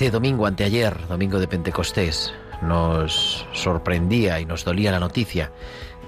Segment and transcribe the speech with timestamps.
[0.00, 5.52] Este domingo anteayer, domingo de Pentecostés, nos sorprendía y nos dolía la noticia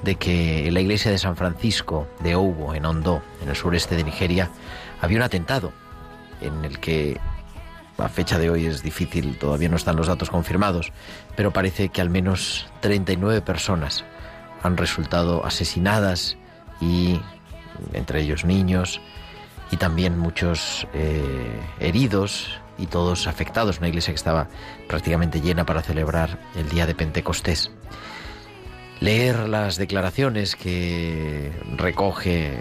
[0.02, 3.94] de que en la iglesia de San Francisco de Oubo, en Ondo, en el sureste
[3.94, 4.48] de Nigeria,
[5.02, 5.74] había un atentado
[6.40, 7.20] en el que
[7.98, 10.90] a fecha de hoy es difícil, todavía no están los datos confirmados,
[11.36, 14.06] pero parece que al menos 39 personas
[14.62, 16.38] han resultado asesinadas
[16.80, 17.20] y
[17.92, 19.02] entre ellos niños
[19.70, 23.78] y también muchos eh, heridos y todos afectados.
[23.78, 24.48] Una iglesia que estaba
[24.88, 27.70] prácticamente llena para celebrar el día de Pentecostés.
[29.00, 32.52] Leer las declaraciones que recoge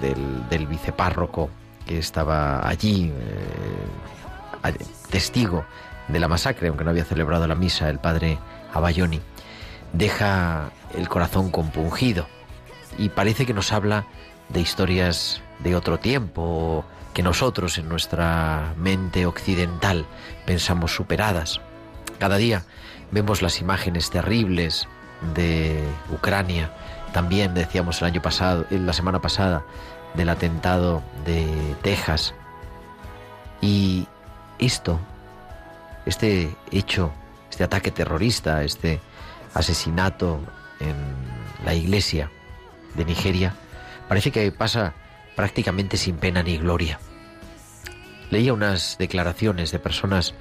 [0.00, 1.50] del, del vicepárroco
[1.86, 3.12] que estaba allí,
[4.64, 4.72] eh,
[5.10, 5.64] testigo
[6.08, 8.38] de la masacre, aunque no había celebrado la misa, el padre
[8.72, 9.20] Abayoni,
[9.92, 12.26] deja el corazón compungido
[12.98, 14.06] y parece que nos habla
[14.48, 16.84] de historias de otro tiempo
[17.22, 20.06] nosotros en nuestra mente occidental
[20.46, 21.60] pensamos superadas.
[22.18, 22.64] Cada día
[23.10, 24.86] vemos las imágenes terribles
[25.34, 26.72] de Ucrania.
[27.12, 29.64] También decíamos el año pasado, la semana pasada,
[30.14, 32.34] del atentado de Texas.
[33.60, 34.06] Y
[34.58, 35.00] esto,
[36.06, 37.12] este hecho,
[37.50, 39.00] este ataque terrorista, este
[39.54, 40.40] asesinato
[40.78, 40.94] en
[41.64, 42.30] la iglesia
[42.94, 43.54] de Nigeria,
[44.08, 44.94] parece que pasa
[45.36, 46.98] prácticamente sin pena ni gloria.
[48.30, 50.34] Leía unas declaraciones de personas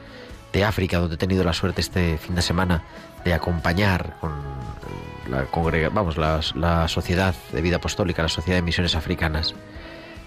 [0.54, 2.84] de África, donde he tenido la suerte este fin de semana
[3.24, 4.32] de acompañar con
[5.30, 9.56] la, congrega, vamos, la, sociedad de vida apostólica, la sociedad de misiones africanas,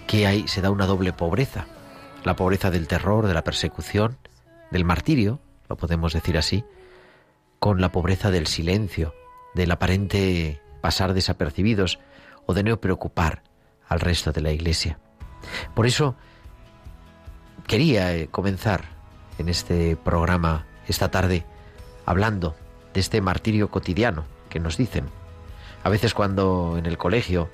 [0.07, 1.65] que ahí se da una doble pobreza.
[2.23, 4.17] La pobreza del terror, de la persecución,
[4.71, 6.63] del martirio, lo podemos decir así,
[7.59, 9.13] con la pobreza del silencio,
[9.55, 11.99] del aparente pasar desapercibidos
[12.45, 13.43] o de no preocupar
[13.87, 14.99] al resto de la iglesia.
[15.73, 16.15] Por eso
[17.67, 18.85] quería eh, comenzar
[19.37, 21.45] en este programa esta tarde
[22.05, 22.55] hablando
[22.93, 25.05] de este martirio cotidiano que nos dicen.
[25.83, 27.49] A veces cuando en el colegio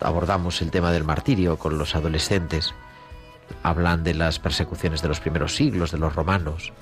[0.00, 2.74] abordamos el tema del martirio con los adolescentes,
[3.62, 6.72] hablan de las persecuciones de los primeros siglos, de los romanos,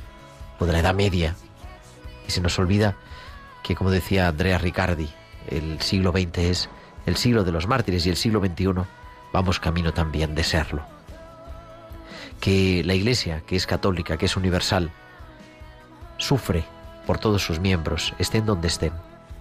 [0.58, 1.34] o de la Edad Media,
[2.26, 2.96] y se nos olvida
[3.62, 5.10] que, como decía Andrea Riccardi,
[5.48, 6.68] el siglo XX es
[7.06, 8.84] el siglo de los mártires y el siglo XXI
[9.32, 10.97] vamos camino también de serlo.
[12.40, 14.90] Que la Iglesia, que es católica, que es universal,
[16.18, 16.64] sufre
[17.06, 18.92] por todos sus miembros, estén donde estén,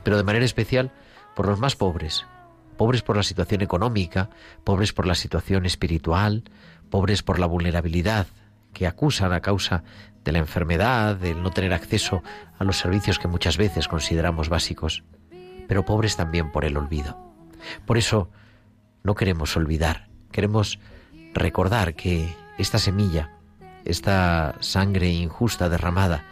[0.04, 0.92] pero de manera especial
[1.36, 2.26] por los más pobres,
[2.78, 4.30] pobres por la situación económica,
[4.64, 6.44] pobres por la situación espiritual,
[6.90, 8.28] pobres por la vulnerabilidad
[8.74, 9.84] que acusan a causa
[10.24, 12.22] de la enfermedad, del no tener acceso
[12.60, 15.04] a los servicios que muchas veces consideramos básicos,
[15.68, 17.18] pero pobres también por el olvido.
[17.86, 18.30] Por eso
[19.04, 20.80] no queremos olvidar, queremos
[21.34, 23.32] recordar que esta semilla,
[23.86, 26.26] esta sangre injusta derramada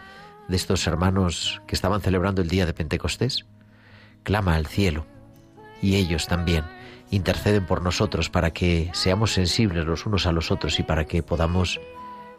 [0.47, 3.45] de estos hermanos que estaban celebrando el día de Pentecostés,
[4.23, 5.05] clama al cielo
[5.81, 6.65] y ellos también
[7.11, 11.23] interceden por nosotros para que seamos sensibles los unos a los otros y para que
[11.23, 11.79] podamos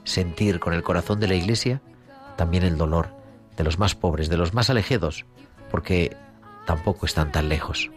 [0.04, 1.80] sentir con el corazón de la Iglesia
[2.36, 3.08] también el dolor
[3.56, 5.24] de los más pobres, de los más alejados,
[5.70, 6.16] porque
[6.66, 7.90] tampoco están tan lejos.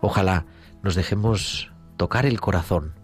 [0.00, 0.46] Ojalá
[0.82, 2.94] nos dejemos tocar el corazón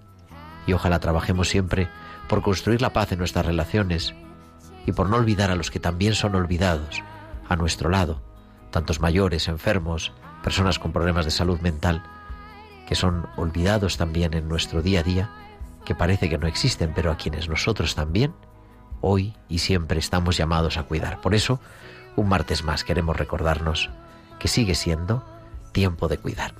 [0.67, 1.89] y ojalá trabajemos siempre
[2.29, 4.15] por construir la paz en nuestras relaciones
[4.87, 7.03] y por no olvidar a los que también son olvidados
[7.49, 8.23] a nuestro lado,
[8.71, 12.03] tantos mayores, enfermos, personas con problemas de salud mental,
[12.87, 15.31] que son olvidados también en nuestro día a día,
[15.85, 18.35] que parece que no existen, pero a quienes nosotros también
[19.01, 21.21] hoy y siempre estamos llamados a cuidar.
[21.21, 21.61] Por eso,
[22.17, 23.91] un martes más queremos recordarnos
[24.39, 25.25] que sigue siendo
[25.73, 26.55] tiempo de cuidar.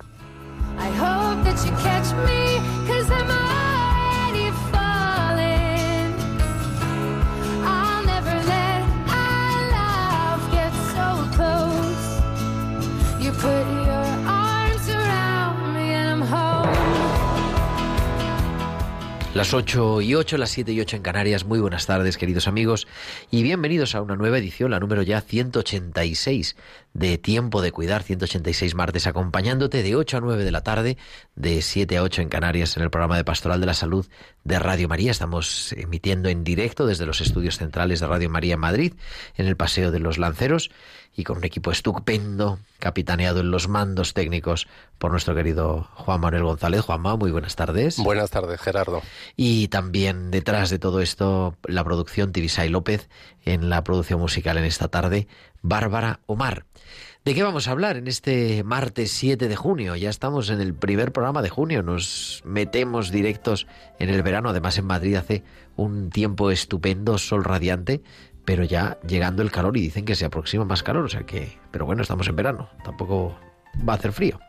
[19.37, 21.45] Las 8 y 8, las 7 y 8 en Canarias.
[21.45, 22.87] Muy buenas tardes, queridos amigos,
[23.29, 26.55] y bienvenidos a una nueva edición, la número ya 186
[26.95, 30.97] de Tiempo de Cuidar, 186 martes, acompañándote de 8 a 9 de la tarde,
[31.35, 34.07] de 7 a 8 en Canarias, en el programa de Pastoral de la Salud
[34.43, 35.11] de Radio María.
[35.11, 38.93] Estamos emitiendo en directo desde los estudios centrales de Radio María en Madrid,
[39.35, 40.71] en el Paseo de los Lanceros,
[41.17, 44.67] y con un equipo estupendo, capitaneado en los mandos técnicos
[44.99, 46.81] por nuestro querido Juan Manuel González.
[46.81, 47.97] Juanma, muy buenas tardes.
[47.97, 49.01] Buenas tardes, Gerardo.
[49.35, 53.09] Y también detrás de todo esto, la producción Tibisay López,
[53.45, 55.27] en la producción musical en esta tarde,
[55.63, 56.65] Bárbara Omar.
[57.25, 59.97] ¿De qué vamos a hablar en este martes 7 de junio?
[59.97, 63.67] Ya estamos en el primer programa de junio, nos metemos directos
[63.99, 65.43] en el verano, además en Madrid hace
[65.75, 68.01] un tiempo estupendo, sol radiante,
[68.47, 71.59] pero ya llegando el calor y dicen que se aproxima más calor, o sea que,
[71.69, 73.37] pero bueno, estamos en verano, tampoco
[73.87, 74.39] va a hacer frío.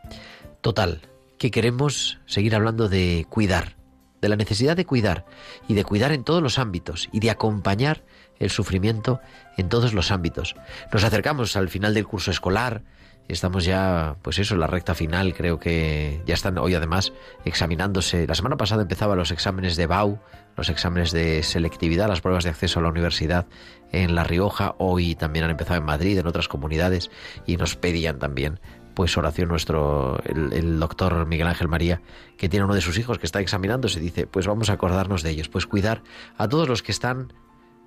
[0.61, 1.01] Total,
[1.37, 3.75] que queremos seguir hablando de cuidar,
[4.21, 5.25] de la necesidad de cuidar
[5.67, 8.05] y de cuidar en todos los ámbitos y de acompañar
[8.39, 9.19] el sufrimiento
[9.57, 10.55] en todos los ámbitos.
[10.93, 12.83] Nos acercamos al final del curso escolar,
[13.33, 17.13] estamos ya, pues eso, en la recta final, creo que ya están hoy además
[17.45, 18.27] examinándose.
[18.27, 20.19] La semana pasada empezaban los exámenes de BAU,
[20.57, 23.47] los exámenes de selectividad, las pruebas de acceso a la universidad
[23.91, 27.11] en La Rioja, hoy también han empezado en Madrid, en otras comunidades,
[27.45, 28.59] y nos pedían también
[28.95, 32.01] pues oración nuestro, el, el, doctor Miguel Ángel María,
[32.35, 35.29] que tiene uno de sus hijos que está examinándose, dice, pues vamos a acordarnos de
[35.29, 36.03] ellos, pues cuidar
[36.37, 37.31] a todos los que están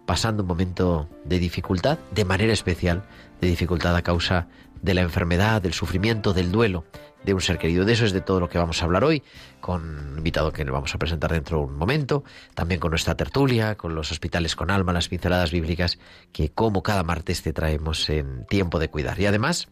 [0.07, 3.05] pasando un momento de dificultad, de manera especial,
[3.41, 4.49] de dificultad a causa
[4.83, 6.85] de la enfermedad, del sufrimiento, del duelo
[7.25, 7.85] de un ser querido.
[7.85, 9.23] De eso es de todo lo que vamos a hablar hoy,
[9.61, 12.25] con un invitado que vamos a presentar dentro de un momento,
[12.55, 15.99] también con nuestra tertulia, con los hospitales con alma, las pinceladas bíblicas,
[16.33, 19.19] que como cada martes te traemos en tiempo de cuidar.
[19.21, 19.69] Y además,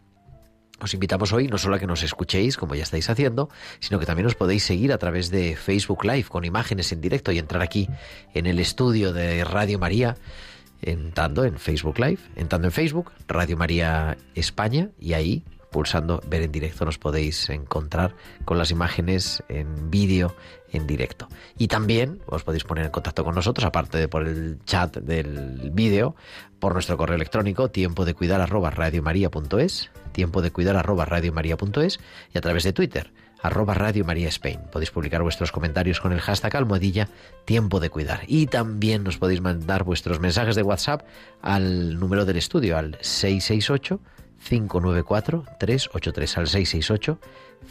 [0.81, 3.49] os invitamos hoy no solo a que nos escuchéis, como ya estáis haciendo,
[3.79, 7.31] sino que también os podéis seguir a través de Facebook Live con imágenes en directo
[7.31, 7.87] y entrar aquí
[8.33, 10.15] en el estudio de Radio María,
[10.81, 16.51] entrando en Facebook Live, entrando en Facebook, Radio María España, y ahí, pulsando ver en
[16.51, 20.35] directo, nos podéis encontrar con las imágenes en vídeo
[20.71, 21.27] en directo.
[21.57, 25.71] Y también os podéis poner en contacto con nosotros, aparte de por el chat del
[25.71, 26.15] vídeo,
[26.59, 31.99] por nuestro correo electrónico, tiempo de cuidar arroba radiomaria.es, tiempo de cuidar arroba radiomaria.es
[32.33, 33.11] y a través de Twitter,
[33.41, 34.59] arroba Radio María Spain.
[34.71, 37.09] Podéis publicar vuestros comentarios con el hashtag almohadilla
[37.45, 38.21] tiempo de cuidar.
[38.27, 41.03] Y también nos podéis mandar vuestros mensajes de WhatsApp
[41.41, 43.99] al número del estudio, al 668
[44.47, 47.19] 594 383 al 668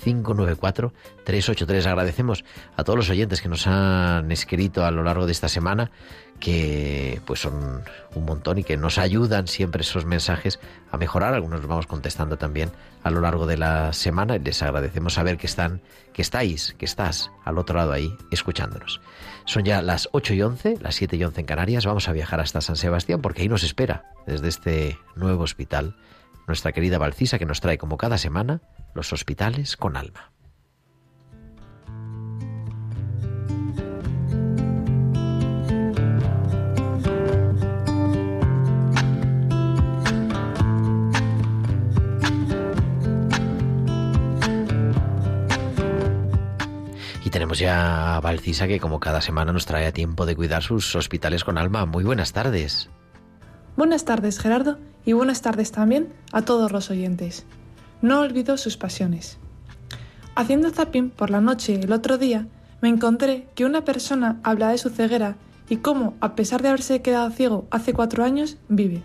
[0.04, 0.92] 594
[1.24, 1.86] 383.
[1.86, 2.44] Agradecemos
[2.76, 5.90] a todos los oyentes que nos han escrito a lo largo de esta semana,
[6.38, 7.82] que pues son
[8.14, 10.60] un montón y que nos ayudan siempre esos mensajes
[10.90, 11.34] a mejorar.
[11.34, 12.70] Algunos los vamos contestando también
[13.02, 15.80] a lo largo de la semana y les agradecemos saber que están,
[16.12, 19.00] que estáis, que estás al otro lado ahí escuchándonos.
[19.44, 21.84] Son ya las 8 y 11, las 7 y 11 en Canarias.
[21.84, 25.96] Vamos a viajar hasta San Sebastián porque ahí nos espera desde este nuevo hospital
[26.50, 28.60] nuestra querida Valcisa que nos trae como cada semana
[28.92, 30.32] los hospitales con alma.
[47.24, 50.64] Y tenemos ya a Valcisa que como cada semana nos trae a tiempo de cuidar
[50.64, 51.86] sus hospitales con alma.
[51.86, 52.90] Muy buenas tardes.
[53.76, 57.44] Buenas tardes, Gerardo, y buenas tardes también a todos los oyentes.
[58.02, 59.38] No olvido sus pasiones.
[60.34, 62.46] Haciendo zapping por la noche el otro día,
[62.80, 65.36] me encontré que una persona habla de su ceguera
[65.68, 69.02] y cómo, a pesar de haberse quedado ciego hace cuatro años, vive.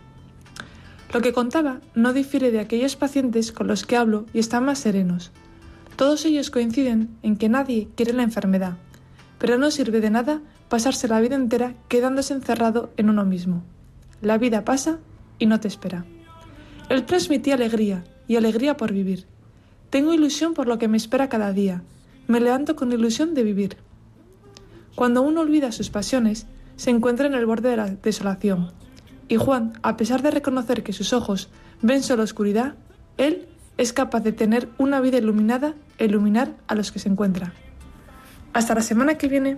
[1.14, 4.80] Lo que contaba no difiere de aquellos pacientes con los que hablo y están más
[4.80, 5.32] serenos.
[5.96, 8.78] Todos ellos coinciden en que nadie quiere la enfermedad,
[9.38, 13.64] pero no sirve de nada pasarse la vida entera quedándose encerrado en uno mismo.
[14.22, 15.00] La vida pasa
[15.40, 16.06] y no te espera.
[16.90, 19.26] Él transmitía alegría y alegría por vivir.
[19.90, 21.84] Tengo ilusión por lo que me espera cada día.
[22.28, 23.78] Me levanto con ilusión de vivir.
[24.96, 28.72] Cuando uno olvida sus pasiones, se encuentra en el borde de la desolación.
[29.28, 31.50] Y Juan, a pesar de reconocer que sus ojos
[31.82, 32.76] ven solo oscuridad,
[33.18, 37.54] él es capaz de tener una vida iluminada e iluminar a los que se encuentra.
[38.54, 39.58] Hasta la semana que viene.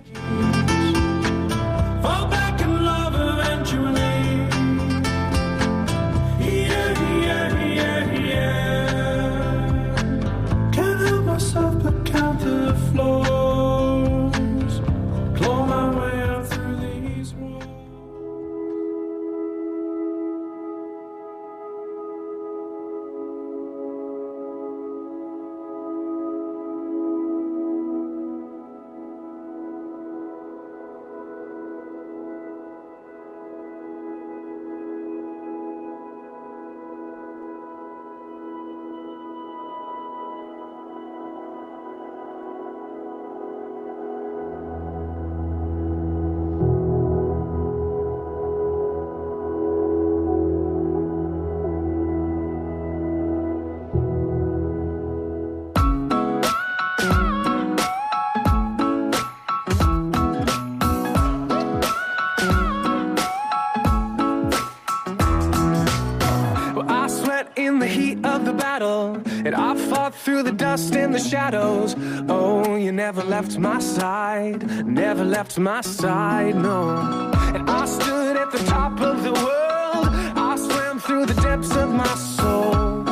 [73.07, 77.31] Never left my side, never left my side, no.
[77.55, 80.09] And I stood at the top of the world,
[80.49, 83.05] I swam through the depths of my soul.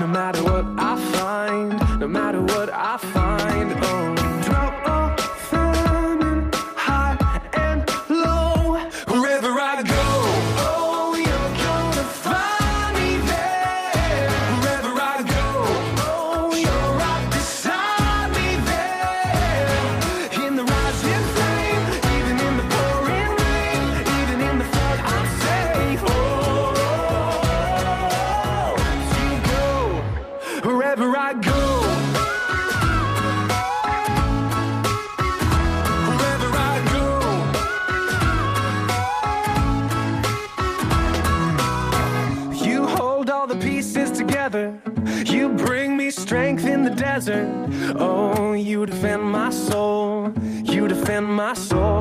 [0.00, 0.85] No matter what I
[47.26, 47.96] desert.
[47.98, 50.32] Oh, you defend my soul.
[50.42, 51.95] You defend my soul.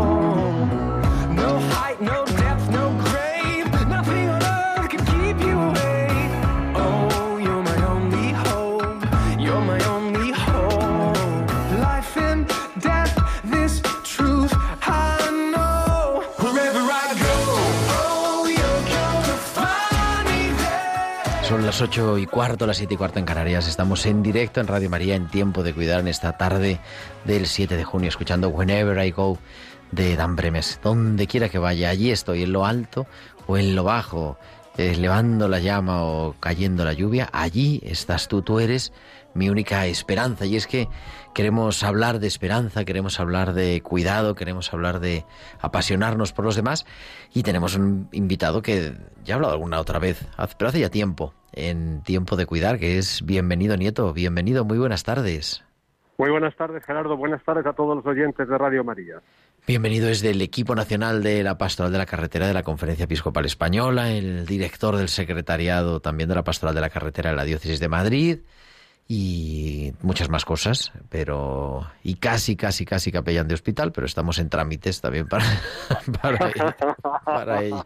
[21.75, 23.67] Las ocho y cuarto, las siete y cuarto en Canarias.
[23.67, 26.79] Estamos en directo en Radio María en tiempo de cuidar en esta tarde
[27.25, 29.37] del 7 de junio, escuchando Whenever I Go
[29.91, 30.79] de Dan Bremes.
[30.81, 33.07] Donde quiera que vaya, allí estoy, en lo alto
[33.45, 34.37] o en lo bajo,
[34.77, 37.27] elevando la llama o cayendo la lluvia.
[37.33, 38.93] Allí estás tú, tú eres
[39.35, 40.45] mi única esperanza.
[40.47, 40.87] Y es que
[41.35, 45.25] queremos hablar de esperanza, queremos hablar de cuidado, queremos hablar de
[45.59, 46.87] apasionarnos por los demás.
[47.33, 50.25] Y tenemos un invitado que ya he hablado alguna otra vez,
[50.57, 54.11] pero hace ya tiempo, en tiempo de cuidar, que es bienvenido Nieto.
[54.13, 55.63] Bienvenido, muy buenas tardes.
[56.17, 57.17] Muy buenas tardes, Gerardo.
[57.17, 59.21] Buenas tardes a todos los oyentes de Radio María.
[59.67, 63.45] Bienvenido desde el equipo nacional de la Pastoral de la Carretera de la Conferencia Episcopal
[63.45, 67.81] Española, el director del secretariado también de la Pastoral de la Carretera de la Diócesis
[67.81, 68.39] de Madrid
[69.07, 74.49] y muchas más cosas, pero y casi, casi, casi capellán de hospital, pero estamos en
[74.49, 75.43] trámites también para,
[76.21, 76.75] para, ello,
[77.23, 77.85] para ello.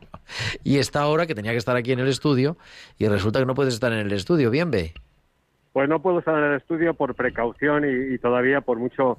[0.64, 2.58] Y esta hora que tenía que estar aquí en el estudio
[2.98, 4.94] y resulta que no puedes estar en el estudio, bien ve.
[5.74, 9.18] Pues no puedo estar en el estudio por precaución y todavía por mucho,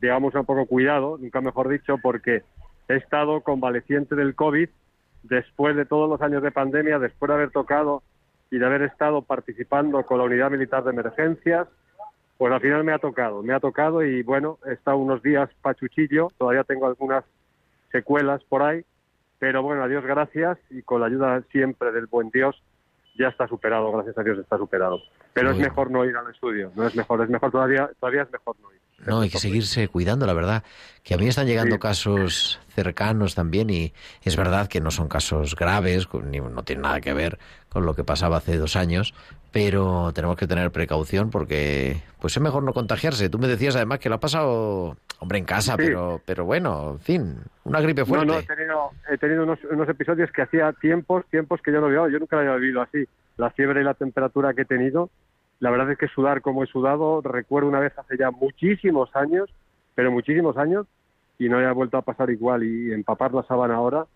[0.00, 2.42] digamos, un poco cuidado, nunca mejor dicho, porque
[2.88, 4.68] he estado convaleciente del COVID
[5.24, 8.02] después de todos los años de pandemia, después de haber tocado
[8.50, 11.68] y de haber estado participando con la Unidad Militar de Emergencias,
[12.36, 15.50] pues al final me ha tocado, me ha tocado y bueno, he estado unos días
[15.62, 17.24] pachuchillo, todavía tengo algunas
[17.92, 18.84] secuelas por ahí,
[19.38, 22.60] pero bueno, a Dios gracias y con la ayuda siempre del buen Dios
[23.18, 25.00] ya está superado, gracias a Dios está superado.
[25.34, 28.22] Pero Muy es mejor no ir al estudio, no es mejor, es mejor todavía, todavía
[28.22, 28.79] es mejor no ir.
[29.06, 30.62] No, hay que seguirse cuidando, la verdad.
[31.02, 31.80] Que a mí me están llegando Sí.
[31.80, 33.92] casos cercanos también y
[34.22, 37.38] es verdad que no son casos graves, ni- no tienen nada que ver
[37.70, 39.14] con lo que pasaba hace dos años,
[39.52, 43.30] pero tenemos que tener precaución porque pues es mejor no contagiarse.
[43.30, 45.84] Tú me decías además que lo ha pasado, hombre, en casa, Sí.
[45.86, 48.26] pero, pero bueno, en fin, una gripe fuerte.
[48.26, 51.80] No, no, he tenido, he tenido unos, unos episodios que hacía tiempos, tiempos que yo
[51.80, 53.04] no había, yo nunca lo había vivido así.
[53.38, 55.08] La fiebre y la temperatura que he tenido,
[55.60, 59.50] la verdad es que sudar como he sudado, recuerdo una vez hace ya muchísimos años,
[59.94, 60.86] pero muchísimos años,
[61.38, 64.06] y no haya vuelto a pasar igual y empapar la sábana ahora,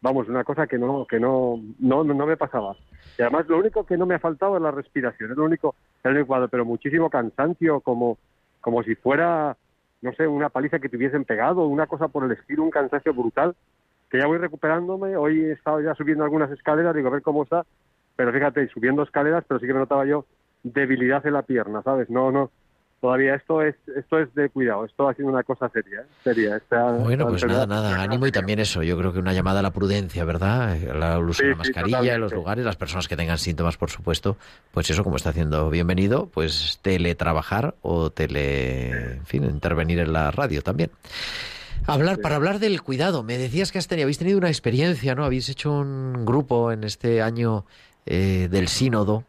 [0.00, 2.76] vamos, una cosa que no, que no, no, no, me pasaba.
[3.18, 5.74] Y además lo único que no me ha faltado es la respiración, es lo único,
[5.98, 8.16] es lo único pero muchísimo cansancio, como,
[8.62, 9.54] como si fuera,
[10.00, 13.12] no sé, una paliza que te hubiesen pegado, una cosa por el estilo, un cansancio
[13.12, 13.54] brutal,
[14.08, 17.42] que ya voy recuperándome, hoy he estado ya subiendo algunas escaleras, digo, a ver cómo
[17.42, 17.66] está,
[18.14, 20.24] pero fíjate, subiendo escaleras, pero sí que me notaba yo
[20.72, 22.10] debilidad en la pierna, ¿sabes?
[22.10, 22.50] No, no,
[23.00, 26.06] todavía esto es esto es de cuidado, esto ha sido una cosa seria, ¿eh?
[26.24, 26.56] seria.
[26.56, 27.68] Esta, Bueno, esta pues enfermedad.
[27.68, 30.76] nada, nada, ánimo y también eso, yo creo que una llamada a la prudencia, ¿verdad?
[30.94, 33.90] La uso de la sí, mascarilla en los lugares, las personas que tengan síntomas, por
[33.90, 34.36] supuesto,
[34.72, 40.30] pues eso, como está haciendo bienvenido, pues teletrabajar o tele, en fin, intervenir en la
[40.30, 40.90] radio también.
[41.86, 45.24] Hablar, para hablar del cuidado, me decías que has tenido, habéis tenido una experiencia, ¿no?
[45.24, 47.64] Habéis hecho un grupo en este año
[48.06, 49.24] eh, del sínodo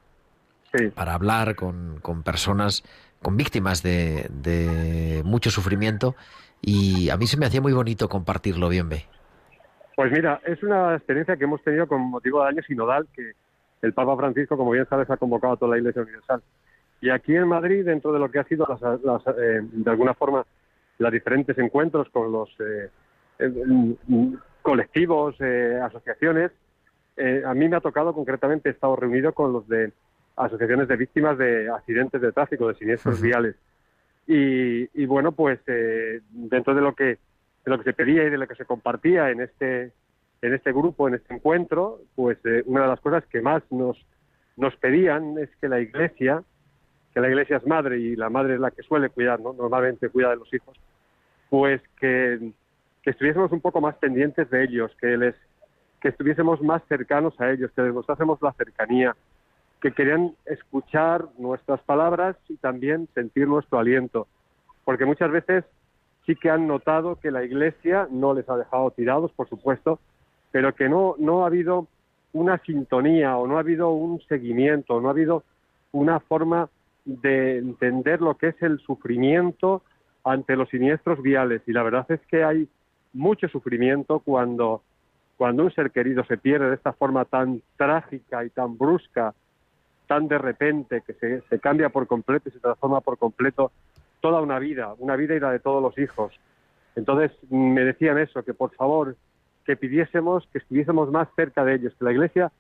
[0.74, 0.90] Sí.
[0.90, 2.84] para hablar con, con personas,
[3.22, 6.16] con víctimas de, de mucho sufrimiento
[6.62, 9.06] y a mí se me hacía muy bonito compartirlo, bien ve.
[9.96, 13.32] Pues mira, es una experiencia que hemos tenido con motivo del año sinodal que
[13.82, 16.42] el Papa Francisco, como bien sabes, ha convocado a toda la Iglesia Universal.
[17.00, 20.14] Y aquí en Madrid, dentro de lo que ha sido, las, las, eh, de alguna
[20.16, 20.46] forma,
[20.98, 22.90] los diferentes encuentros con los eh,
[23.40, 23.54] eh,
[24.62, 26.52] colectivos, eh, asociaciones,
[27.16, 29.92] eh, a mí me ha tocado concretamente, he estado reunido con los de
[30.38, 33.56] asociaciones de víctimas de accidentes de tráfico, de siniestros viales.
[34.28, 37.18] Y, y, bueno, pues eh, dentro de lo que
[37.66, 39.92] de lo que se pedía y de lo que se compartía en este
[40.42, 43.98] en este grupo, en este encuentro, pues eh, una de las cosas que más nos
[44.56, 46.44] nos pedían es que la Iglesia,
[47.14, 49.54] que la Iglesia es madre y la madre es la que suele cuidar, ¿no?
[49.54, 50.78] normalmente cuida de los hijos,
[51.50, 52.52] pues que,
[53.04, 55.36] que estuviésemos un poco más pendientes de ellos, que les
[56.02, 59.16] que estuviésemos más cercanos a ellos, que les mostrásemos la cercanía,
[59.82, 64.28] que querían escuchar nuestras palabras y también sentir nuestro aliento,
[64.86, 65.66] porque muchas veces
[66.26, 70.00] sí que han notado que la Iglesia no les ha dejado tirados, por supuesto,
[70.52, 71.88] pero que no, no ha habido
[72.34, 75.44] una sintonía o no ha habido un seguimiento, no ha habido
[75.92, 76.70] una forma
[77.06, 79.82] de entender lo que es el sufrimiento
[80.24, 81.62] ante los siniestros viales.
[81.68, 82.68] Y la verdad es que hay
[83.14, 84.82] mucho sufrimiento cuando,
[85.38, 89.34] cuando un ser querido se pierde de esta forma tan trágica y tan brusca,
[90.08, 93.72] tan de repente, que se, cambia por completo y se transforma por completo
[94.22, 96.34] toda una vida, una vida y la de todos los hijos.
[96.96, 99.16] Entonces me decían eso, que por favor
[99.66, 102.52] que pidiésemos que estuviésemos más cerca de ellos, que la Iglesia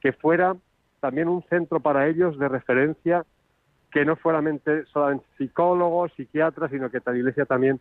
[0.00, 0.56] que fuera
[1.00, 3.24] también un centro para ellos de referencia,
[3.90, 7.80] que no solamente, solamente psicólogos, psiquiatras, sino que la Iglesia también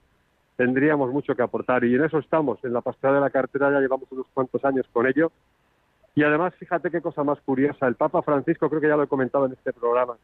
[0.55, 1.83] tendríamos mucho que aportar.
[1.83, 4.85] Y en eso estamos, en la pastoral de la cartera ya llevamos unos cuantos años
[4.91, 5.31] con ello.
[6.19, 9.07] Y además, fíjate qué cosa más curiosa, el Papa Francisco, creo que ya lo he
[9.07, 10.17] comentado en este programa,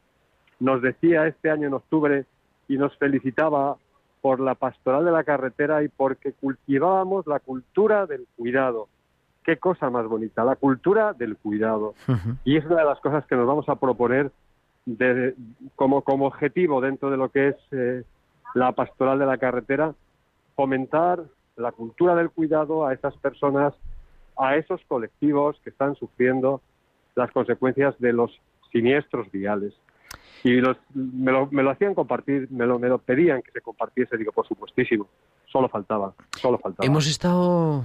[0.60, 2.26] nos decía este año en octubre
[2.68, 3.78] y nos felicitaba
[4.20, 8.90] por la pastoral de la carretera y porque cultivábamos la cultura del cuidado.
[9.46, 11.94] Qué cosa más bonita, la cultura del cuidado.
[12.44, 14.34] Y es una de las cosas que nos vamos a proponer
[14.86, 15.34] de,
[15.78, 18.04] como, como objetivo dentro de lo que es eh,
[18.54, 19.94] la pastoral de la carretera,
[20.58, 21.24] fomentar
[21.56, 23.74] la cultura del cuidado a esas personas,
[24.38, 26.62] a esos colectivos que están sufriendo
[27.16, 28.32] las consecuencias de los
[28.72, 29.74] siniestros viales.
[30.44, 33.62] Y los, me, lo, me lo hacían compartir, me lo, me lo pedían que se
[33.62, 35.08] compartiese, digo, por supuestísimo,
[35.46, 36.86] solo faltaba, solo faltaba.
[36.86, 37.84] Hemos estado,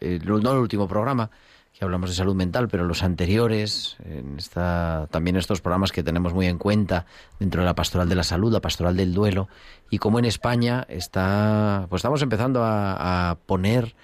[0.00, 1.30] eh, no el último programa,
[1.72, 6.32] que hablamos de salud mental, pero los anteriores, en esta, también estos programas que tenemos
[6.32, 7.06] muy en cuenta
[7.40, 9.48] dentro de la pastoral de la salud, la pastoral del duelo,
[9.90, 13.96] y como en España está, pues estamos empezando a poner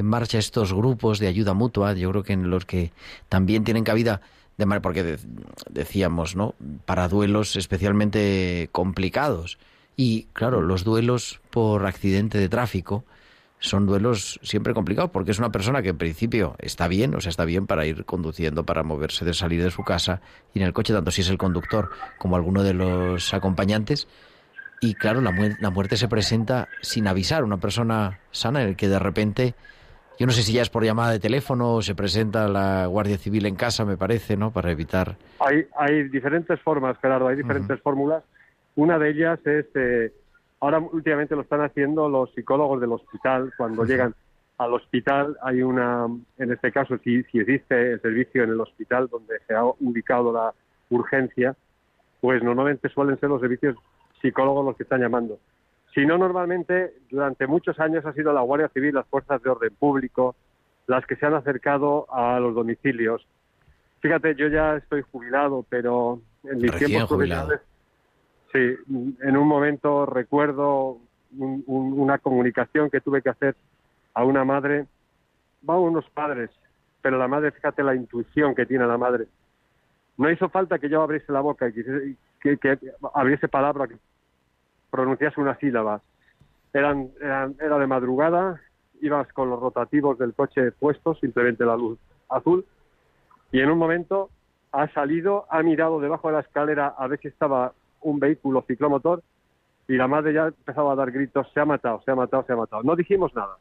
[0.00, 2.92] en marcha estos grupos de ayuda mutua, yo creo que en los que
[3.28, 4.20] también tienen cabida
[4.68, 5.16] de porque
[5.70, 6.54] decíamos, ¿no?
[6.84, 9.58] Para duelos especialmente complicados.
[9.96, 13.04] Y claro, los duelos por accidente de tráfico
[13.58, 17.30] son duelos siempre complicados porque es una persona que en principio está bien, o sea,
[17.30, 20.20] está bien para ir conduciendo, para moverse, de salir de su casa
[20.54, 24.08] y en el coche, tanto si es el conductor como alguno de los acompañantes.
[24.82, 28.88] Y claro, la, la muerte se presenta sin avisar, una persona sana en el que
[28.88, 29.54] de repente
[30.20, 33.16] yo no sé si ya es por llamada de teléfono o se presenta la Guardia
[33.16, 34.50] Civil en casa, me parece, ¿no?
[34.50, 35.16] Para evitar.
[35.38, 38.22] Hay, hay diferentes formas, Gerardo, hay diferentes fórmulas.
[38.76, 40.12] Una de ellas es, eh,
[40.60, 44.14] ahora últimamente lo están haciendo los psicólogos del hospital, cuando llegan
[44.58, 46.04] al hospital hay una,
[46.36, 50.34] en este caso, si, si existe el servicio en el hospital donde se ha ubicado
[50.34, 50.52] la
[50.90, 51.56] urgencia,
[52.20, 53.74] pues normalmente suelen ser los servicios
[54.20, 55.38] psicólogos los que están llamando.
[55.94, 59.74] Si no, normalmente durante muchos años ha sido la Guardia Civil, las fuerzas de orden
[59.74, 60.36] público,
[60.86, 63.26] las que se han acercado a los domicilios.
[64.00, 67.60] Fíjate, yo ya estoy jubilado, pero en mis tiempos profesionales,
[68.52, 68.58] sí,
[69.22, 70.98] en un momento recuerdo
[71.36, 73.56] una comunicación que tuve que hacer
[74.14, 74.86] a una madre,
[75.68, 76.50] va a unos padres,
[77.02, 79.26] pero la madre, fíjate la intuición que tiene la madre.
[80.16, 81.72] No hizo falta que yo abriese la boca y
[82.40, 82.78] que, que
[83.14, 83.88] abriese palabra,
[84.90, 86.00] pronunciase una sílaba.
[86.72, 88.60] Eran, eran, era de madrugada,
[89.00, 91.98] ibas con los rotativos del coche puestos, simplemente la luz
[92.28, 92.64] azul,
[93.52, 94.30] y en un momento
[94.72, 97.72] ha salido, ha mirado debajo de la escalera a ver si estaba
[98.02, 99.22] un vehículo ciclomotor
[99.88, 102.52] y la madre ya empezaba a dar gritos, se ha matado, se ha matado, se
[102.52, 102.82] ha matado.
[102.84, 103.56] No dijimos nada.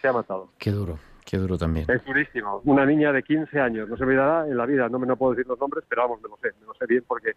[0.00, 0.50] Se ha matado.
[0.58, 1.86] Qué duro, qué duro también.
[1.88, 2.60] Es durísimo.
[2.64, 5.16] Una niña de 15 años, no se me dará en la vida, no me no
[5.16, 7.32] puedo decir los nombres, pero vamos, me lo sé, me lo sé bien porque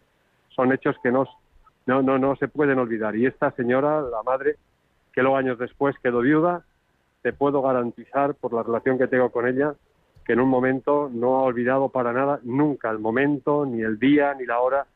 [0.50, 1.26] son hechos que no,
[1.86, 3.16] no, no, no se pueden olvidar.
[3.16, 4.56] Y esta señora, la madre,
[5.12, 6.64] que luego años después quedó viuda,
[7.22, 9.74] te puedo garantizar por la relación que tengo con ella
[10.24, 14.34] que en un momento no ha olvidado para nada nunca el momento, ni el día,
[14.34, 14.86] ni la hora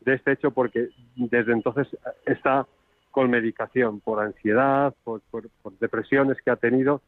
[0.00, 1.88] de este hecho, porque desde entonces
[2.26, 2.66] está
[3.10, 5.48] con medicación por ansiedad, por, por,
[5.80, 7.00] depresiones que ha tenido.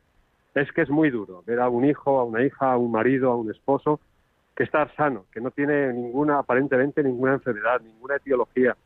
[0.54, 3.30] Es que es muy duro ver a un hijo, a una hija, a un marido,
[3.30, 4.00] a un esposo
[4.56, 8.76] que está sano, que no tiene ninguna, aparentemente ninguna enfermedad, ninguna etiología,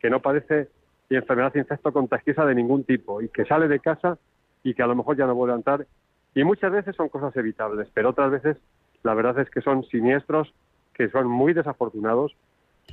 [0.00, 0.68] que no padece
[1.16, 4.18] enfermedad infecto contagiosa de ningún tipo y que sale de casa
[4.62, 5.86] y que a lo mejor ya no vuelve a entrar.
[6.34, 8.56] Y muchas veces son cosas evitables, pero otras veces
[9.02, 10.52] la verdad es que son siniestros
[10.94, 12.36] que son muy desafortunados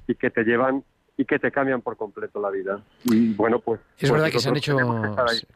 [0.08, 0.84] y que te llevan
[1.18, 2.80] y que te cambian por completo la vida.
[3.06, 3.80] Y bueno, pues...
[3.98, 4.78] Es pues verdad que se han hecho,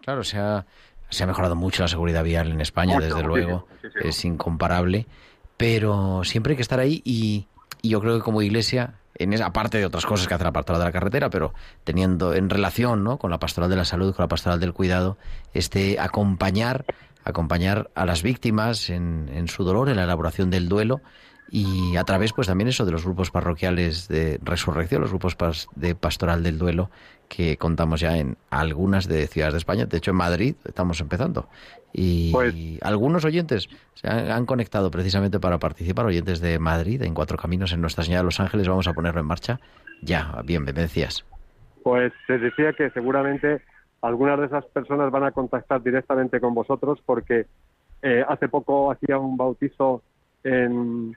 [0.01, 0.65] claro, se ha,
[1.09, 4.09] se ha mejorado mucho la seguridad vial en España, Mucho, desde muchísimo, luego, muchísimo.
[4.09, 5.07] es incomparable,
[5.55, 7.47] pero siempre hay que estar ahí y,
[7.81, 10.51] y yo creo que como iglesia, en esa, aparte de otras cosas que hace la
[10.51, 13.17] pastoral de la carretera, pero teniendo en relación ¿no?
[13.17, 15.17] con la pastoral de la salud, con la pastoral del cuidado,
[15.53, 16.85] este acompañar,
[17.23, 21.01] acompañar a las víctimas en, en su dolor, en la elaboración del duelo,
[21.51, 25.67] y a través pues también eso de los grupos parroquiales de resurrección, los grupos pas-
[25.75, 26.89] de pastoral del duelo
[27.27, 31.47] que contamos ya en algunas de ciudades de España, de hecho en Madrid estamos empezando.
[31.93, 37.13] Y Pues- algunos oyentes se han, han conectado precisamente para participar, oyentes de Madrid en
[37.13, 39.59] Cuatro Caminos en Nuestra Señora de los Ángeles, vamos a ponerlo en marcha.
[40.01, 41.25] Ya, bien, me decías.
[41.83, 43.61] Pues se decía que seguramente
[44.01, 47.45] algunas de esas personas van a contactar directamente con vosotros porque
[48.01, 50.01] eh, hace poco hacía un bautizo
[50.43, 51.15] en,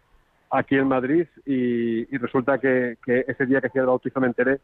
[0.54, 4.28] aquí en Madrid y, y resulta que, que ese día que hacía el bautizo me
[4.28, 4.60] enteré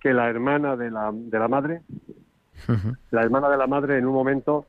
[0.00, 1.82] que la hermana de la, de la madre,
[3.10, 4.66] la hermana de la madre en un momento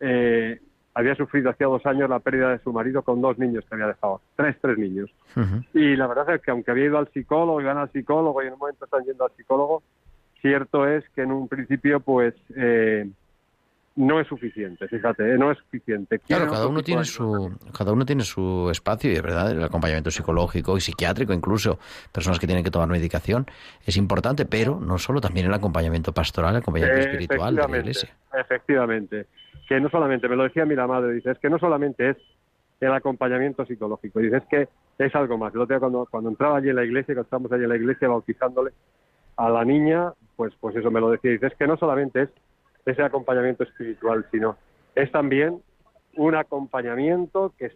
[0.00, 0.60] eh,
[0.94, 3.88] había sufrido hacía dos años la pérdida de su marido con dos niños que había
[3.88, 5.10] dejado, tres, tres niños.
[5.72, 8.52] Y la verdad es que aunque había ido al psicólogo, iban al psicólogo y en
[8.52, 9.82] un momento están yendo al psicólogo,
[10.40, 13.10] cierto es que en un principio pues eh,
[13.96, 16.18] no es suficiente, fíjate, eh, no es suficiente.
[16.18, 20.10] Claro, cada uno tiene su cada uno tiene su espacio y es verdad el acompañamiento
[20.10, 21.78] psicológico y psiquiátrico incluso
[22.10, 23.46] personas que tienen que tomar medicación
[23.86, 28.14] es importante pero no solo también el acompañamiento pastoral el acompañamiento espiritual de la iglesia
[28.38, 29.26] Efectivamente.
[29.68, 32.16] Que no solamente, me lo decía mi la madre, dice, es que no solamente es
[32.80, 35.54] el acompañamiento psicológico, dice, es que es algo más.
[35.54, 37.76] El otro día cuando, cuando entraba allí en la iglesia, cuando estábamos allí en la
[37.76, 38.72] iglesia bautizándole
[39.36, 42.30] a la niña, pues, pues eso me lo decía, dice, es que no solamente es
[42.84, 44.56] ese acompañamiento espiritual, sino
[44.94, 45.60] es también
[46.16, 47.74] un acompañamiento que es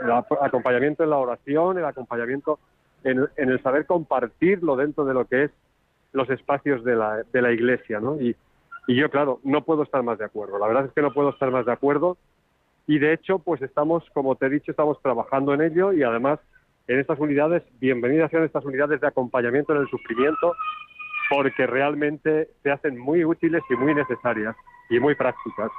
[0.00, 2.58] el acompañamiento en la oración, el acompañamiento
[3.04, 5.50] en, el saber compartirlo dentro de lo que es
[6.12, 8.20] los espacios de la, de la iglesia, ¿no?
[8.20, 8.36] Y,
[8.86, 10.58] y yo, claro, no puedo estar más de acuerdo.
[10.58, 12.16] La verdad es que no puedo estar más de acuerdo.
[12.86, 16.38] Y de hecho, pues estamos, como te he dicho, estamos trabajando en ello y además
[16.86, 20.54] en estas unidades, bienvenidas sean estas unidades de acompañamiento en el sufrimiento,
[21.28, 24.54] porque realmente se hacen muy útiles y muy necesarias
[24.88, 25.70] y muy prácticas.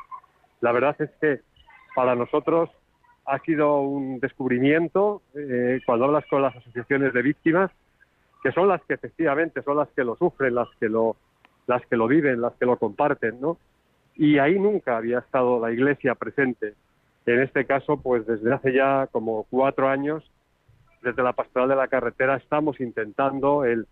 [0.62, 1.41] La verdad es que
[1.95, 2.69] para nosotros
[3.25, 7.71] ha sido un descubrimiento eh, cuando hablas con las asociaciones de víctimas,
[8.41, 11.17] que son las que efectivamente son las que lo sufren, las que lo,
[11.65, 13.57] las que lo viven, las que lo comparten, ¿no?
[14.15, 16.73] Y ahí nunca había estado la Iglesia presente.
[17.25, 20.23] En este caso, pues desde hace ya como cuatro años,
[21.01, 23.86] desde la pastoral de la carretera, estamos intentando el,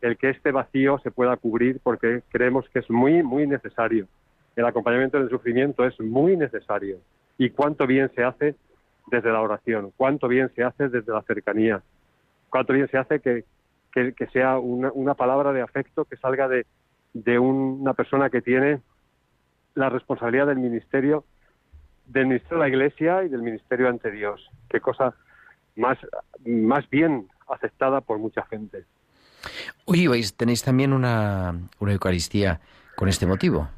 [0.00, 4.06] el que este vacío se pueda cubrir porque creemos que es muy, muy necesario.
[4.56, 6.98] El acompañamiento del sufrimiento es muy necesario.
[7.38, 8.54] Y cuánto bien se hace
[9.06, 11.82] desde la oración, cuánto bien se hace desde la cercanía,
[12.48, 13.44] cuánto bien se hace que,
[13.92, 16.66] que, sea una, una palabra de afecto que salga de,
[17.12, 18.80] de una persona que tiene
[19.74, 21.24] la responsabilidad del ministerio,
[22.06, 24.48] del ministerio de la Iglesia y del ministerio ante Dios.
[24.68, 25.14] Qué cosa
[25.76, 25.98] más,
[26.44, 28.84] más bien aceptada por mucha gente.
[29.86, 32.60] Oye, vais, tenéis también una, una Eucaristía
[32.96, 33.68] con este motivo.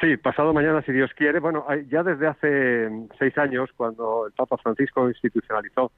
[0.00, 1.40] Sí, pasado mañana, si Dios quiere.
[1.40, 5.90] Bueno, ya desde hace seis años, cuando el Papa Francisco institucionalizó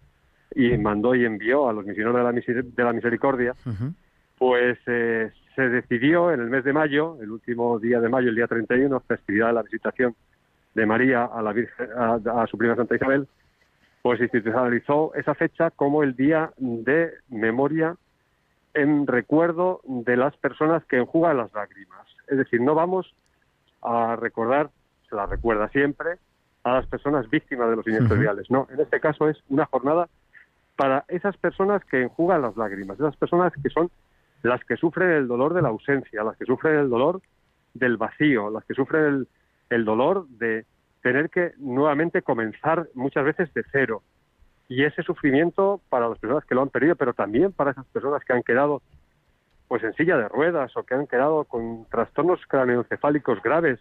[0.55, 3.55] y mandó y envió a los misioneros de la, Miser- de la Misericordia,
[4.39, 8.37] pues eh, se decidió en el mes de mayo, el último día de mayo, el
[8.37, 10.15] día 31, festividad de la visitación
[10.75, 13.27] de María a, la Virgen, a, a su prima Santa Isabel,
[14.01, 17.97] pues institucionalizó esa fecha como el día de memoria
[18.75, 22.07] en recuerdo de las personas que enjugan las lágrimas.
[22.29, 23.15] Es decir, no vamos
[23.83, 24.71] a recordar,
[25.09, 26.17] se la recuerda siempre,
[26.65, 28.51] a las personas víctimas de los siniestros viales.
[28.51, 30.09] No, en este caso es una jornada
[30.77, 33.91] para esas personas que enjugan las lágrimas, esas personas que son
[34.43, 37.21] las que sufren el dolor de la ausencia, las que sufren el dolor
[37.75, 39.29] del vacío, las que sufren el,
[39.71, 40.65] el dolor de
[41.03, 44.03] tener que nuevamente comenzar muchas veces de cero.
[44.69, 48.23] Y ese sufrimiento para las personas que lo han perdido, pero también para esas personas
[48.25, 48.83] que han quedado
[49.67, 53.79] pues en silla de ruedas o que han quedado con trastornos craneoencefálicos graves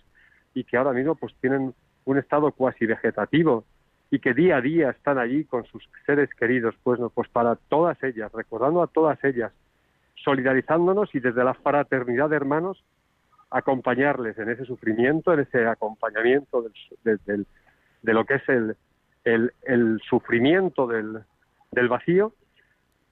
[0.53, 1.73] y que ahora mismo pues tienen
[2.05, 3.63] un estado cuasi vegetativo
[4.11, 7.55] y que día a día están allí con sus seres queridos, pues no, pues para
[7.55, 9.51] todas ellas, recordando a todas ellas,
[10.23, 12.83] solidarizándonos y desde la fraternidad de hermanos
[13.49, 16.73] acompañarles en ese sufrimiento, en ese acompañamiento del,
[17.03, 17.47] de, del-
[18.01, 18.75] de lo que es el,
[19.33, 21.19] el, el sufrimiento del,
[21.71, 22.33] del vacío,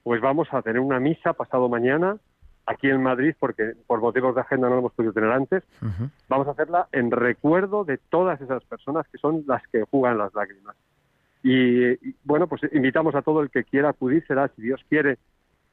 [0.02, 2.16] pues vamos a tener una misa pasado mañana
[2.66, 5.62] aquí en Madrid, porque por motivos de agenda no lo hemos podido tener antes,
[6.28, 10.34] vamos a hacerla en recuerdo de todas esas personas que son las que jugan las
[10.34, 10.74] lágrimas.
[11.42, 15.18] Y, y, bueno, pues invitamos a todo el que quiera acudir, será, si Dios quiere,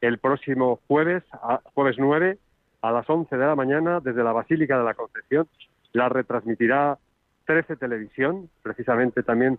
[0.02, 2.38] el próximo jueves, a- jueves 9,
[2.82, 5.48] a las 11 de la mañana, desde la Basílica de la Concepción.
[5.94, 6.98] La retransmitirá
[7.46, 9.58] 13 Televisión, precisamente también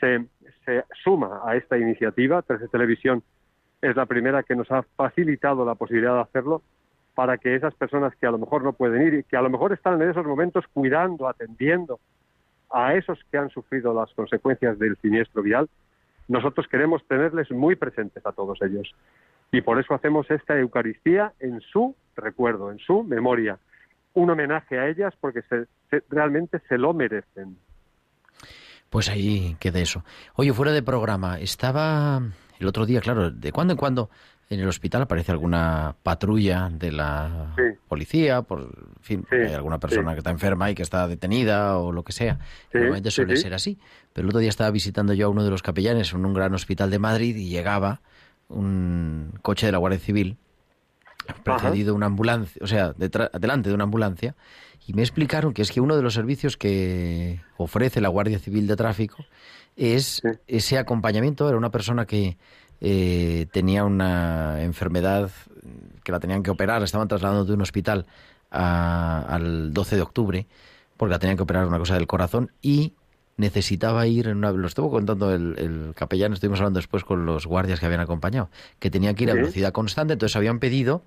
[0.00, 0.26] se,
[0.64, 2.42] se suma a esta iniciativa.
[2.42, 3.22] 13 Televisión
[3.82, 6.62] es la primera que nos ha facilitado la posibilidad de hacerlo
[7.14, 9.50] para que esas personas que a lo mejor no pueden ir y que a lo
[9.50, 11.98] mejor están en esos momentos cuidando, atendiendo
[12.70, 15.68] a esos que han sufrido las consecuencias del siniestro vial,
[16.28, 18.94] nosotros queremos tenerles muy presentes a todos ellos.
[19.50, 23.58] Y por eso hacemos esta Eucaristía en su recuerdo, en su memoria.
[24.14, 27.56] Un homenaje a ellas porque se- se- realmente se lo merecen.
[28.90, 30.04] Pues ahí queda eso.
[30.34, 32.22] Oye, fuera de programa, estaba
[32.58, 34.10] el otro día, claro, de cuando en cuando
[34.50, 37.62] en el hospital aparece alguna patrulla de la Sí.
[37.86, 40.14] policía, por en fin, Sí, hay alguna persona sí.
[40.14, 42.38] que está enferma y que está detenida o lo que sea.
[42.72, 43.78] Normalmente suele ser así.
[44.14, 46.54] Pero el otro día estaba visitando yo a uno de los capellanes en un gran
[46.54, 48.00] hospital de Madrid y llegaba
[48.48, 50.38] un coche de la Guardia Civil
[51.44, 54.34] precedido de una ambulancia, o sea, detrás, delante de una ambulancia,
[54.86, 58.66] y me explicaron que es que uno de los servicios que ofrece la Guardia Civil
[58.66, 59.16] de Tráfico
[59.76, 60.28] es Sí.
[60.46, 61.48] ese acompañamiento.
[61.48, 62.36] Era una persona que
[62.80, 65.30] eh, tenía una enfermedad
[66.04, 68.06] que la tenían que operar, estaban trasladando de un hospital
[68.50, 70.46] a- al 12 de octubre,
[70.96, 72.94] porque la tenían que operar una cosa del corazón y
[73.38, 74.52] necesitaba ir en una...
[74.52, 78.50] Lo estuvo contando el, el capellán, estuvimos hablando después con los guardias que habían acompañado,
[78.78, 79.38] que tenían que ir a Sí.
[79.40, 81.02] velocidad constante, entonces habían pedido